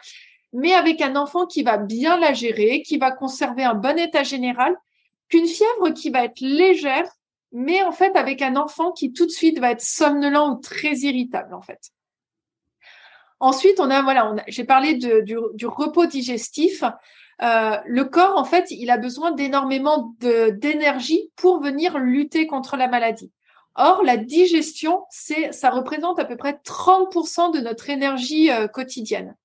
[0.53, 4.23] Mais avec un enfant qui va bien la gérer, qui va conserver un bon état
[4.23, 4.75] général
[5.29, 7.09] qu'une fièvre qui va être légère,
[7.51, 10.93] mais en fait avec un enfant qui tout de suite va être somnolent ou très
[10.97, 11.91] irritable en fait.
[13.39, 16.83] Ensuite, on a voilà, j'ai parlé du, repos digestif.
[17.43, 22.87] Euh, le corps, en fait, il a besoin d'énormément d'énergie pour venir lutter contre la
[22.87, 23.31] maladie.
[23.77, 29.35] Or, la digestion, c'est, ça représente à peu près 30% de notre énergie euh, quotidienne.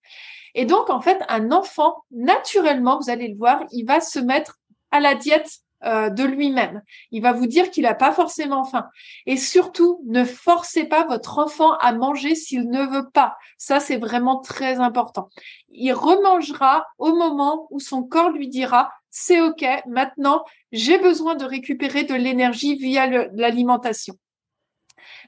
[0.55, 4.59] Et donc, en fait, un enfant, naturellement, vous allez le voir, il va se mettre
[4.91, 6.83] à la diète euh, de lui-même.
[7.11, 8.89] Il va vous dire qu'il n'a pas forcément faim.
[9.27, 13.37] Et surtout, ne forcez pas votre enfant à manger s'il ne veut pas.
[13.59, 15.29] Ça, c'est vraiment très important.
[15.71, 20.43] Il remangera au moment où son corps lui dira, c'est OK, maintenant,
[20.73, 24.15] j'ai besoin de récupérer de l'énergie via l'alimentation.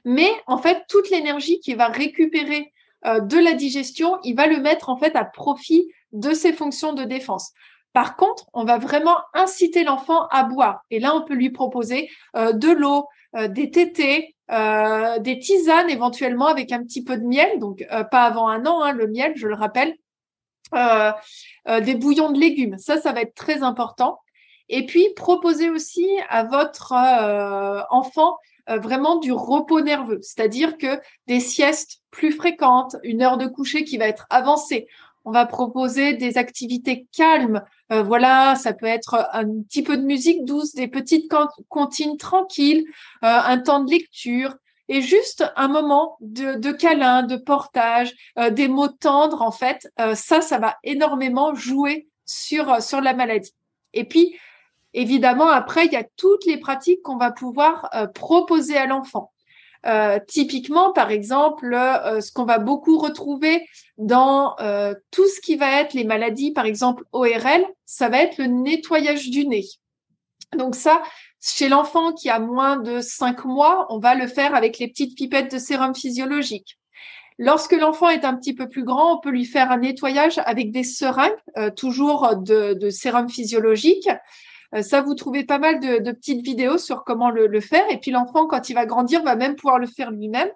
[0.03, 2.73] Mais en fait, toute l'énergie qu'il va récupérer
[3.05, 6.93] euh, de la digestion, il va le mettre en fait à profit de ses fonctions
[6.93, 7.51] de défense.
[7.93, 10.81] Par contre, on va vraiment inciter l'enfant à boire.
[10.89, 16.45] Et là, on peut lui proposer euh, de l'eau, euh, des tétés, des tisanes éventuellement
[16.45, 17.57] avec un petit peu de miel.
[17.57, 19.95] Donc, pas avant un an, hein, le miel, je le rappelle.
[20.73, 22.77] Des bouillons de légumes.
[22.77, 24.19] Ça, ça va être très important.
[24.69, 26.93] Et puis, proposer aussi à votre
[27.91, 28.37] enfant
[28.67, 33.97] vraiment du repos nerveux, c'est-à-dire que des siestes plus fréquentes, une heure de coucher qui
[33.97, 34.87] va être avancée.
[35.23, 40.03] On va proposer des activités calmes euh, voilà, ça peut être un petit peu de
[40.03, 41.31] musique douce, des petites
[41.69, 42.83] comptines tranquilles,
[43.23, 44.55] euh, un temps de lecture
[44.87, 49.87] et juste un moment de, de câlin, de portage, euh, des mots tendres en fait.
[50.13, 53.53] ça, ça va énormément jouer sur sur la maladie.
[53.93, 54.37] Et puis,
[54.93, 59.31] évidemment, après, il y a toutes les pratiques qu'on va pouvoir proposer à l'enfant.
[59.85, 63.67] Euh, typiquement, par exemple, euh, ce qu'on va beaucoup retrouver
[63.97, 68.37] dans euh, tout ce qui va être les maladies, par exemple ORL, ça va être
[68.39, 69.65] le nettoyage du nez.
[70.55, 71.01] Donc ça,
[71.41, 75.15] chez l'enfant qui a moins de 5 mois, on va le faire avec les petites
[75.15, 76.77] pipettes de sérum physiologique.
[77.37, 80.71] Lorsque l'enfant est un petit peu plus grand, on peut lui faire un nettoyage avec
[80.71, 81.35] des seringues,
[81.75, 84.07] toujours de, de sérum physiologique.
[84.75, 87.85] Euh, ça, vous trouvez pas mal de, petites vidéos sur comment le, faire.
[87.89, 90.49] Et puis l'enfant, quand il va grandir, va même pouvoir le faire lui-même.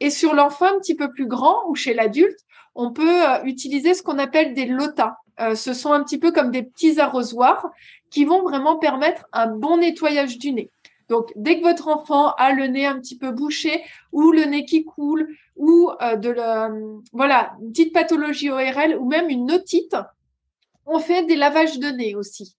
[0.00, 2.38] Et sur l'enfant un petit peu plus grand ou chez l'adulte,
[2.74, 5.16] on peut euh, utiliser ce qu'on appelle des lotas.
[5.40, 7.70] Euh, ce sont un petit peu comme des petits arrosoirs
[8.10, 10.70] qui vont vraiment permettre un bon nettoyage du nez.
[11.08, 13.82] Donc, dès que votre enfant a le nez un petit peu bouché
[14.12, 16.70] ou le nez qui coule ou de la,
[17.12, 19.96] voilà, une petite pathologie ORL ou même une otite,
[20.84, 22.56] on fait des lavages de nez aussi.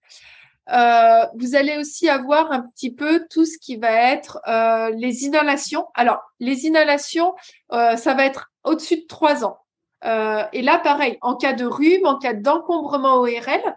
[0.71, 5.25] Euh, vous allez aussi avoir un petit peu tout ce qui va être euh, les
[5.25, 5.87] inhalations.
[5.95, 7.33] Alors, les inhalations,
[7.71, 9.57] euh, ça va être au-dessus de trois ans.
[10.03, 13.75] Et là, pareil, en cas de rhume, en cas d'encombrement ORL,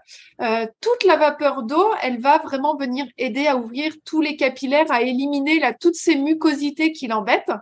[0.80, 5.02] toute la vapeur d'eau, elle va vraiment venir aider à ouvrir tous les capillaires, à
[5.02, 7.52] éliminer là, toutes ces mucosités qui l'embêtent.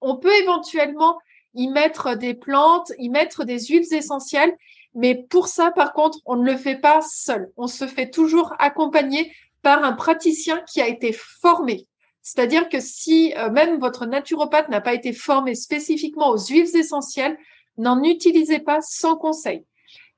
[0.00, 1.18] On peut éventuellement
[1.54, 4.56] y mettre des plantes, y mettre des huiles essentielles.
[4.94, 7.50] Mais pour ça, par contre, on ne le fait pas seul.
[7.56, 9.32] On se fait toujours accompagner
[9.62, 11.86] par un praticien qui a été formé.
[12.22, 17.36] C'est-à-dire que si euh, même votre naturopathe n'a pas été formé spécifiquement aux huiles essentielles,
[17.78, 19.64] n'en utilisez pas sans conseil.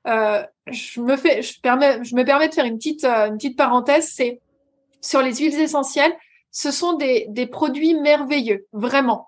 [0.07, 1.15] Euh, je me
[1.61, 4.11] permets, de faire une petite, euh, une petite parenthèse.
[4.13, 4.39] C'est
[5.01, 6.15] sur les huiles essentielles.
[6.51, 9.27] Ce sont des, produits merveilleux, vraiment,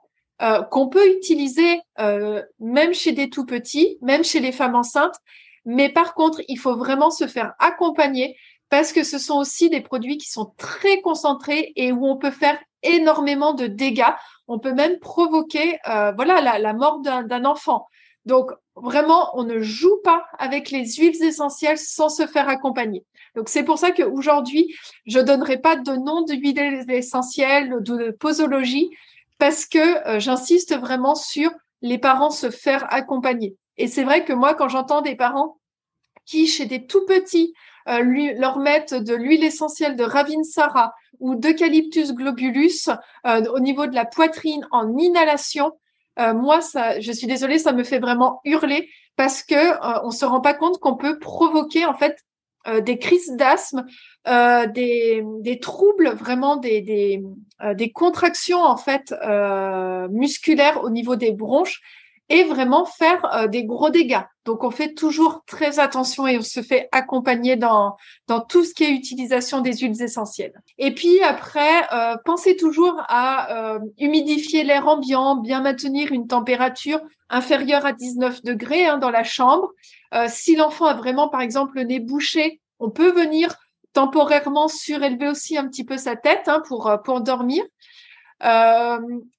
[0.72, 5.18] qu'on peut utiliser même chez des tout petits, même chez les femmes enceintes.
[5.66, 8.38] Mais par contre, il faut vraiment se faire accompagner
[8.70, 12.32] parce que ce sont aussi des produits qui sont très concentrés et où on peut
[12.32, 14.14] faire énormément de dégâts.
[14.48, 17.86] On peut même provoquer, euh, voilà, la, la mort d'un enfant.
[18.26, 23.06] Donc, vraiment, on ne joue pas avec les huiles essentielles sans se faire accompagner.
[23.36, 28.90] Donc, c'est pour ça qu'aujourd'hui, je donnerai pas de nom d'huile essentielle, de posologie,
[29.38, 31.52] parce que euh, j'insiste vraiment sur
[31.82, 33.56] les parents se faire accompagner.
[33.78, 35.58] Et c'est vrai que moi, quand j'entends des parents
[36.26, 37.54] qui, chez des tout petits,
[37.88, 42.90] euh, lui, leur mettent de l'huile essentielle de Ravinsara ou d'Eucalyptus globulus
[43.26, 45.72] euh, au niveau de la poitrine en inhalation,
[46.20, 50.12] euh, moi, ça, je suis désolée, ça me fait vraiment hurler parce que euh, on
[50.12, 52.18] se rend pas compte qu'on peut provoquer en fait
[52.82, 53.86] des crises d'asthme,
[54.26, 57.24] des, des, troubles, vraiment des, des,
[57.76, 59.16] des contractions en fait
[60.10, 61.82] musculaires au niveau des bronches
[62.30, 64.22] et vraiment faire euh, des gros dégâts.
[64.46, 67.96] Donc on fait toujours très attention et on se fait accompagner dans,
[68.28, 70.54] dans tout ce qui est utilisation des huiles essentielles.
[70.78, 77.00] Et puis après, euh, pensez toujours à euh, humidifier l'air ambiant, bien maintenir une température
[77.30, 79.72] inférieure à 19 degrés hein, dans la chambre.
[80.30, 83.54] si l'enfant a vraiment par exemple le nez bouché, on peut venir
[83.92, 87.66] temporairement surélever aussi un petit peu sa tête hein, pour, pour dormir.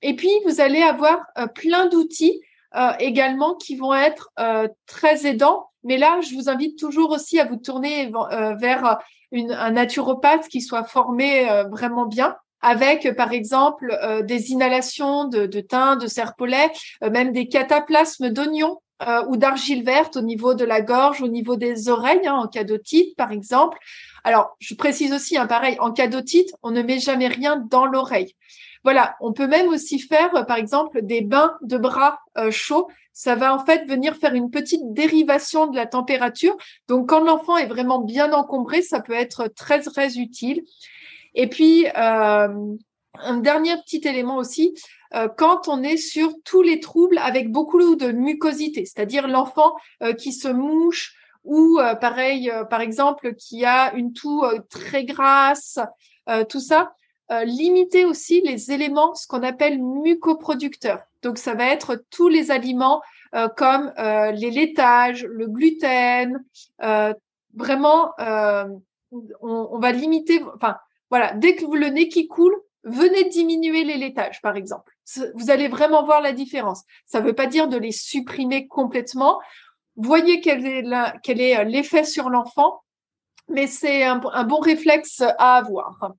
[0.03, 1.25] et puis, vous allez avoir
[1.55, 2.43] plein d'outils
[2.77, 5.71] euh, également qui vont être euh, très aidants.
[5.85, 8.99] Mais là, je vous invite toujours aussi à vous tourner euh, vers
[9.33, 15.97] un naturopathe qui soit formé vraiment bien avec par exemple des inhalations de, de thym,
[15.97, 18.81] de serpolet, même des cataplasmes d'oignons
[19.29, 22.65] ou d'argile verte au niveau de la gorge, au niveau des oreilles, hein, en cas
[22.65, 23.79] d'otite par exemple.
[24.25, 27.85] Alors, je précise aussi, hein, pareil, en cas d'otite, on ne met jamais rien dans
[27.85, 28.35] l'oreille.
[28.85, 32.89] Voilà, on peut même aussi faire, euh, par exemple, des bains de bras euh, chauds.
[33.13, 36.57] Ça va en fait venir faire une petite dérivation de la température.
[36.87, 40.63] Donc, quand l'enfant est vraiment bien encombré, ça peut être très, très utile.
[41.35, 42.49] Et puis, euh,
[43.21, 44.75] un dernier petit élément aussi,
[45.39, 49.75] quand on est sur tous les troubles avec beaucoup de mucosité, c'est-à-dire l'enfant
[50.19, 51.15] qui se mouche
[51.45, 55.79] ou pareil, par exemple, qui a une toux très grasse,
[56.51, 56.93] tout ça,
[57.31, 61.03] euh, limiter aussi les éléments, ce qu'on appelle mucoproducteurs.
[61.23, 63.03] Donc, ça va être tous les aliments
[63.35, 66.43] euh, comme euh, les laitages, le gluten.
[67.55, 68.81] vraiment, on,
[69.43, 70.43] on, va limiter.
[70.55, 70.77] Enfin,
[71.11, 74.97] voilà, dès que vous le nez qui coule, venez diminuer les laitages, par exemple.
[75.35, 76.85] Vous allez vraiment voir la différence.
[77.05, 79.39] Ça ne veut pas dire de les supprimer complètement.
[79.97, 82.83] Voyez quel est, l'effet sur l'enfant,
[83.49, 86.15] mais c'est un bon réflexe à avoir.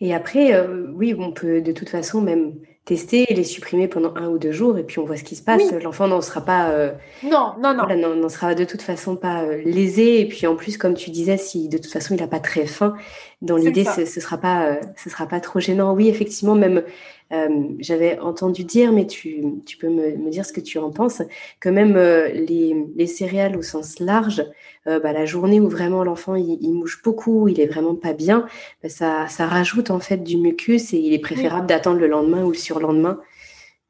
[0.00, 2.54] Et après, euh, oui, on peut de toute façon même
[2.84, 5.36] tester et les supprimer pendant un ou deux jours et puis on voit ce qui
[5.36, 5.62] se passe.
[5.82, 6.70] L'enfant n'en sera pas.
[6.70, 6.90] Euh,
[7.22, 8.16] non, non, non.
[8.16, 10.20] n'en sera de toute façon pas euh, lésé.
[10.20, 12.66] Et puis en plus, comme tu disais, si de toute façon il n'a pas très
[12.66, 12.94] faim,
[13.40, 15.94] dans l'idée, ce, ce sera pas, ce sera pas trop gênant.
[15.94, 16.82] Oui, effectivement, même
[17.78, 21.22] j'avais entendu dire, mais tu, tu peux me, me, dire ce que tu en penses,
[21.60, 24.44] que même les, les céréales au sens large
[24.88, 28.14] euh, bah, la journée où vraiment l'enfant il, il, mouche beaucoup, il est vraiment pas
[28.14, 28.48] bien,
[28.82, 32.42] bah, ça, ça rajoute en fait du mucus et il est préférable d'attendre le lendemain
[32.42, 33.20] ou le surlendemain.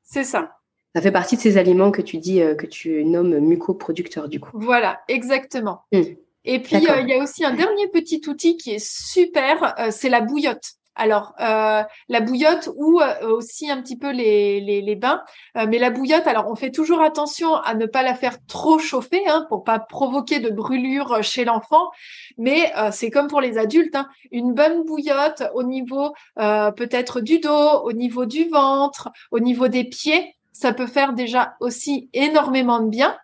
[0.03, 0.59] C'est ça.
[0.95, 4.39] Ça fait partie de ces aliments que tu dis euh, que tu nommes mucoproducteurs du
[4.39, 4.51] coup.
[4.53, 5.81] Voilà, exactement.
[5.93, 6.03] Mmh.
[6.45, 10.11] Et puis euh, il y a aussi un dernier petit outil qui est super, c'est
[10.11, 10.75] la bouillotte.
[10.95, 15.23] Alors, euh, la bouillotte ou euh, aussi un petit peu les, les, bains.
[15.57, 18.79] Euh, mais la bouillotte, alors on fait toujours attention à ne pas la faire trop
[18.79, 21.91] chauffer hein, pour pas provoquer de brûlure chez l'enfant.
[22.37, 27.83] Mais c'est comme pour les adultes, hein, une bonne bouillotte au niveau peut-être du dos,
[27.85, 32.89] au niveau du ventre, au niveau des pieds, ça peut faire déjà aussi énormément de
[32.89, 33.17] bien.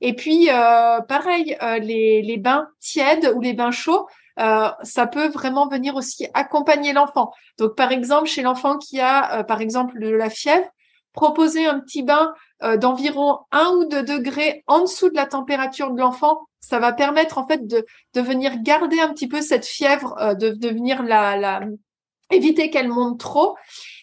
[0.00, 0.48] Et puis,
[1.08, 4.06] pareil, les, les bains tièdes ou les bains chauds,
[4.40, 7.32] euh, ça peut vraiment venir aussi accompagner l'enfant.
[7.58, 10.68] Donc, par exemple, chez l'enfant qui a, euh, par exemple, de la fièvre,
[11.12, 15.92] proposer un petit bain euh, d'environ 1 ou 2 degrés en dessous de la température
[15.92, 20.34] de l'enfant, ça va permettre en fait de, venir garder un petit peu cette fièvre,
[20.34, 21.60] de, de venir la, la
[22.30, 23.56] éviter qu'elle monte trop.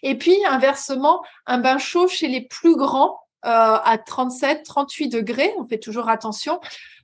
[0.03, 5.65] Et puis, inversement, un bain chaud chez les plus grands, à 37, 38 degrés, on
[5.67, 6.59] fait toujours attention,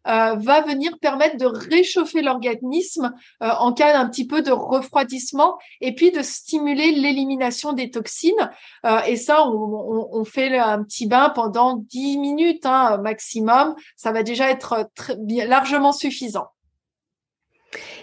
[0.08, 3.14] euh, va venir permettre de réchauffer l'organisme
[3.44, 8.50] euh, en cas d'un petit peu de refroidissement et puis de stimuler l'élimination des toxines.
[8.86, 13.76] Euh, et ça, on, fait un petit bain pendant 10 minutes hein, maximum.
[13.98, 14.88] Ça va déjà être
[15.28, 16.48] largement suffisant.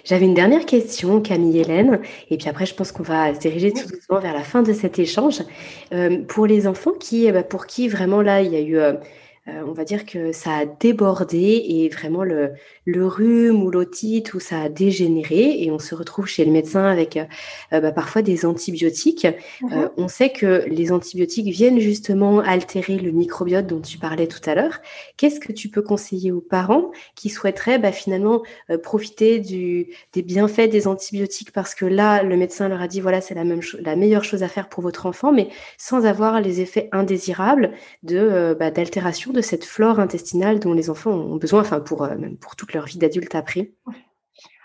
[0.05, 2.01] J'avais une dernière question, Camille Hélène,
[2.31, 4.73] et puis après, je pense qu'on va se diriger tout doucement vers la fin de
[4.73, 5.41] cet échange.
[5.93, 8.93] Euh, pour les enfants qui, bah, pour qui vraiment là, il y a eu euh,
[9.47, 12.53] on va dire que ça a débordé et vraiment le,
[12.87, 16.85] le rhume ou l'otite où ça a dégénéré et on se retrouve chez le médecin
[16.85, 17.25] avec euh,
[17.73, 19.27] euh, bah, parfois des antibiotiques.
[19.61, 24.41] Mmh on sait que les antibiotiques viennent justement altérer le microbiote dont tu parlais tout
[24.49, 24.81] à l'heure.
[25.17, 28.43] Qu'est-ce que tu peux conseiller aux parents qui souhaiteraient bah, finalement
[28.83, 31.53] profiter du, des bienfaits des antibiotiques?
[31.53, 34.43] Parce que là, le médecin leur a dit voilà, c'est la, même la meilleure chose
[34.43, 37.73] à faire pour votre enfant, mais sans avoir les effets indésirables
[38.03, 42.17] de bah, d'altération de cette flore intestinale dont les enfants ont besoin, enfin pour, euh,
[42.17, 43.73] même pour toute leur vie d'adulte après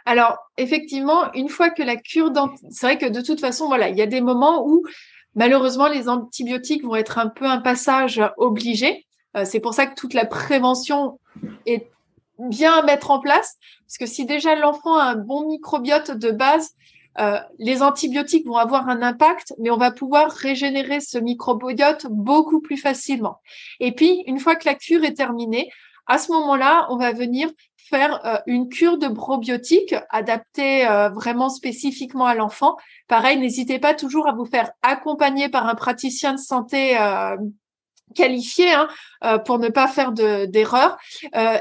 [0.06, 2.32] Alors, effectivement, une fois que la cure
[2.70, 4.84] c'est vrai que de toute façon, voilà, il y a des moments où
[5.36, 9.06] malheureusement les antibiotiques vont être un peu un passage obligé.
[9.36, 11.20] Euh, c'est pour ça que toute la prévention
[11.66, 11.90] est
[12.40, 16.32] bien à mettre en place, parce que si déjà l'enfant a un bon microbiote de
[16.32, 16.72] base,
[17.20, 22.62] euh, les antibiotiques vont avoir un impact, mais on va pouvoir régénérer ce microbiote beaucoup
[22.62, 23.42] plus facilement.
[23.80, 25.70] Et puis, une fois que la cure est terminée,
[26.08, 31.50] à ce moment-là, on va venir faire euh, une cure de probiotiques adaptée euh, vraiment
[31.50, 32.78] spécifiquement à l'enfant.
[33.08, 36.98] Pareil, n'hésitez pas toujours à vous faire accompagner par un praticien de santé
[38.16, 40.98] qualifié hein, pour ne pas faire d'erreur.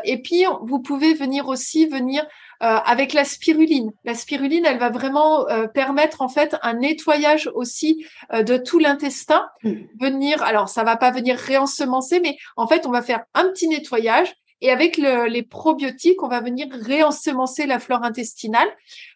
[0.04, 2.26] et puis, vous pouvez venir aussi venir
[2.62, 3.92] euh, avec la spiruline.
[4.04, 8.80] La spiruline, elle va vraiment euh, permettre en fait un nettoyage aussi euh, de tout
[8.80, 9.46] l'intestin.
[9.62, 9.74] Hmm.
[10.00, 13.68] Venir, alors ça va pas venir réensemencer, mais en fait on va faire un petit
[13.68, 18.68] nettoyage et avec les probiotiques, on va venir réensemencer la flore intestinale.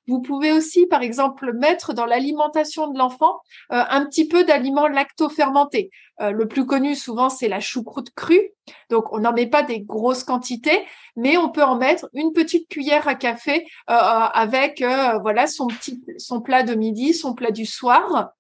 [0.07, 3.41] Vous pouvez aussi, par exemple, mettre dans l'alimentation de l'enfant
[3.73, 5.91] euh, un petit peu d'aliments lactofermentés.
[6.21, 8.51] Euh, le plus connu souvent, c'est la choucroute crue.
[8.89, 10.85] Donc, on n'en met pas des grosses quantités,
[11.17, 14.85] mais on peut en mettre une petite cuillère à café euh, avec
[15.23, 18.33] voilà son petit son plat de midi, son plat du soir.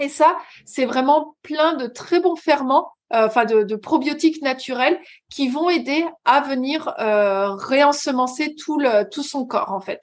[0.00, 4.98] Et ça, c'est vraiment plein de très bons ferments euh, enfin de, probiotiques naturels
[5.30, 10.00] qui vont aider à venir euh, réensemencer tout le tout son corps en fait.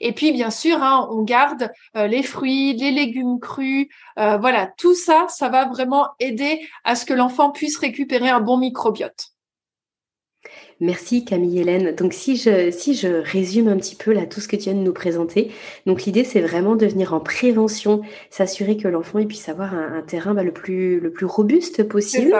[0.00, 4.94] Et puis bien sûr, hein, on garde euh, les fruits, les légumes crus, voilà, tout
[4.94, 9.29] ça, ça va vraiment aider à ce que l'enfant puisse récupérer un bon microbiote.
[10.80, 11.94] Merci Camille Hélène.
[11.94, 14.74] Donc si je, si je résume un petit peu là tout ce que tu viens
[14.74, 15.50] de nous présenter,
[15.84, 18.00] donc l'idée c'est vraiment de venir en prévention,
[18.30, 22.34] s'assurer que l'enfant puisse avoir un, terrain bah, le, plus, le plus robuste possible.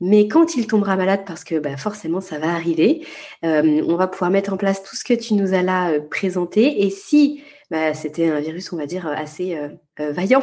[0.00, 3.06] Mais quand il tombera malade, parce que bah, forcément ça va arriver,
[3.44, 6.00] euh, on va pouvoir mettre en place tout ce que tu nous as là euh,
[6.00, 6.86] présenté.
[6.86, 9.68] Et si bah, c'était un virus, on va dire, assez euh,
[10.00, 10.42] euh, vaillant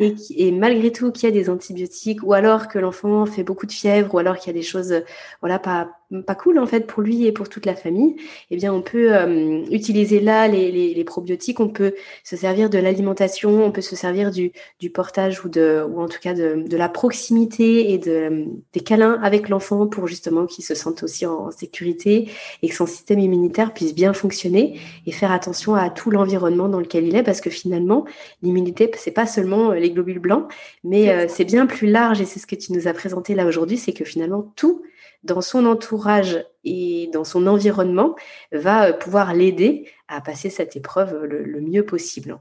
[0.00, 3.66] et, et, malgré tout qu'il y a des antibiotiques ou alors que l'enfant fait beaucoup
[3.66, 5.02] de fièvre ou alors qu'il y a des choses
[5.40, 5.90] voilà pas
[6.26, 8.16] pas cool en fait pour lui et pour toute la famille
[8.50, 11.60] eh bien on peut euh, utiliser là les, probiotiques.
[11.60, 11.94] On peut
[12.24, 14.52] se servir de l'alimentation on peut se servir du,
[14.90, 19.48] portage ou de ou en tout cas de, la proximité et de des câlins avec
[19.48, 22.30] l'enfant pour justement qu'il se sente aussi en, sécurité
[22.62, 26.80] et que son système immunitaire puisse bien fonctionner et faire attention à tout l'environnement dans
[26.80, 28.04] lequel il est parce que finalement
[28.42, 30.50] l'immunité c'est pas seulement euh, les globules blancs,
[30.84, 33.46] mais euh, c'est bien plus large et c'est ce que tu nous as présenté là
[33.46, 34.82] aujourd'hui, c'est que finalement tout
[35.26, 38.16] dans son entourage et dans son environnement
[38.52, 42.38] va euh, pouvoir l'aider à passer cette épreuve le, mieux possible.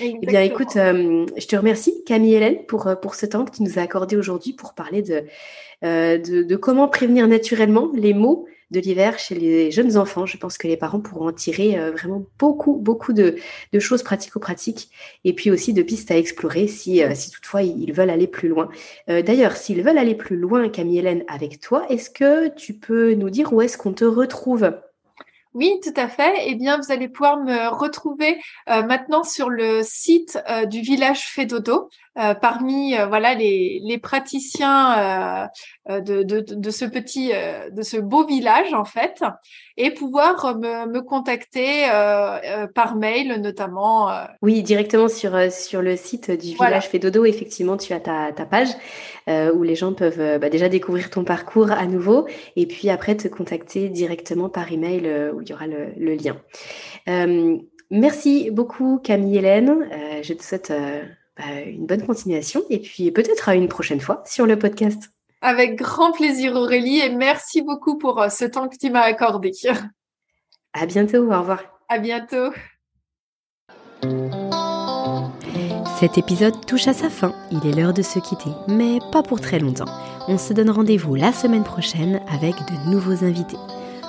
[0.00, 3.78] Eh bien, écoute, je te remercie, Camille Hélène, pour, pour ce temps que tu nous
[3.78, 5.24] as accordé aujourd'hui pour parler de,
[5.82, 10.26] de, de, comment prévenir naturellement les maux de l'hiver chez les jeunes enfants.
[10.26, 13.36] Je pense que les parents pourront en tirer euh, vraiment beaucoup, beaucoup de,
[13.78, 14.90] choses pratico-pratiques
[15.24, 18.48] et puis aussi de pistes à explorer si, euh, si toutefois ils veulent aller plus
[18.48, 18.68] loin.
[19.08, 23.12] Euh, d'ailleurs, s'ils veulent aller plus loin, Camille Hélène, avec toi, est-ce que tu peux
[23.12, 24.72] nous dire où est-ce qu'on te retrouve?
[25.54, 26.34] Oui, tout à fait.
[26.46, 30.38] Eh bien, vous allez pouvoir me retrouver maintenant sur le site
[30.70, 31.90] du village Fédodo.
[32.18, 35.48] Euh, parmi euh, voilà les, les praticiens
[35.88, 37.32] euh, de, de, de, ce petit
[37.72, 39.22] de ce beau village en fait
[39.78, 41.86] et pouvoir me, me contacter
[42.74, 44.10] par mail notamment
[44.42, 48.44] oui directement sur sur le site du village fait dodo effectivement tu as ta, ta
[48.44, 48.68] page
[49.26, 53.26] où les gens peuvent bah, déjà découvrir ton parcours à nouveau et puis après te
[53.28, 56.36] contacter directement par email où il y aura le, le lien.
[57.90, 59.88] Merci beaucoup Camille Hélène.
[60.22, 60.72] je te souhaite
[61.36, 65.10] bah, une bonne continuation et puis peut-être à une prochaine fois sur le podcast.
[65.40, 69.52] Avec grand plaisir Aurélie et merci beaucoup pour ce temps que tu m'as accordé.
[70.74, 71.62] À bientôt, au revoir.
[71.90, 72.50] À bientôt.
[76.00, 79.40] Cet épisode touche à sa fin, il est l'heure de se quitter, mais pas pour
[79.40, 79.92] très longtemps.
[80.28, 83.58] On se donne rendez-vous la semaine prochaine avec de nouveaux invités.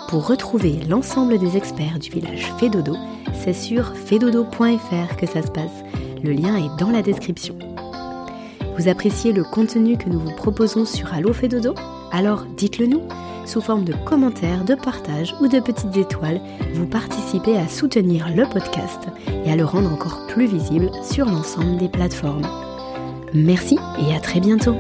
[0.07, 2.95] Pour retrouver l'ensemble des experts du village Fédodo,
[3.33, 5.83] c'est sur fedodo.fr que ça se passe.
[6.23, 7.55] Le lien est dans la description.
[8.77, 11.75] Vous appréciez le contenu que nous vous proposons sur Allo Fédodo
[12.11, 13.01] Alors dites-le nous
[13.45, 16.39] sous forme de commentaires, de partages ou de petites étoiles,
[16.75, 19.01] vous participez à soutenir le podcast
[19.45, 22.47] et à le rendre encore plus visible sur l'ensemble des plateformes.
[23.33, 24.75] Merci et à très bientôt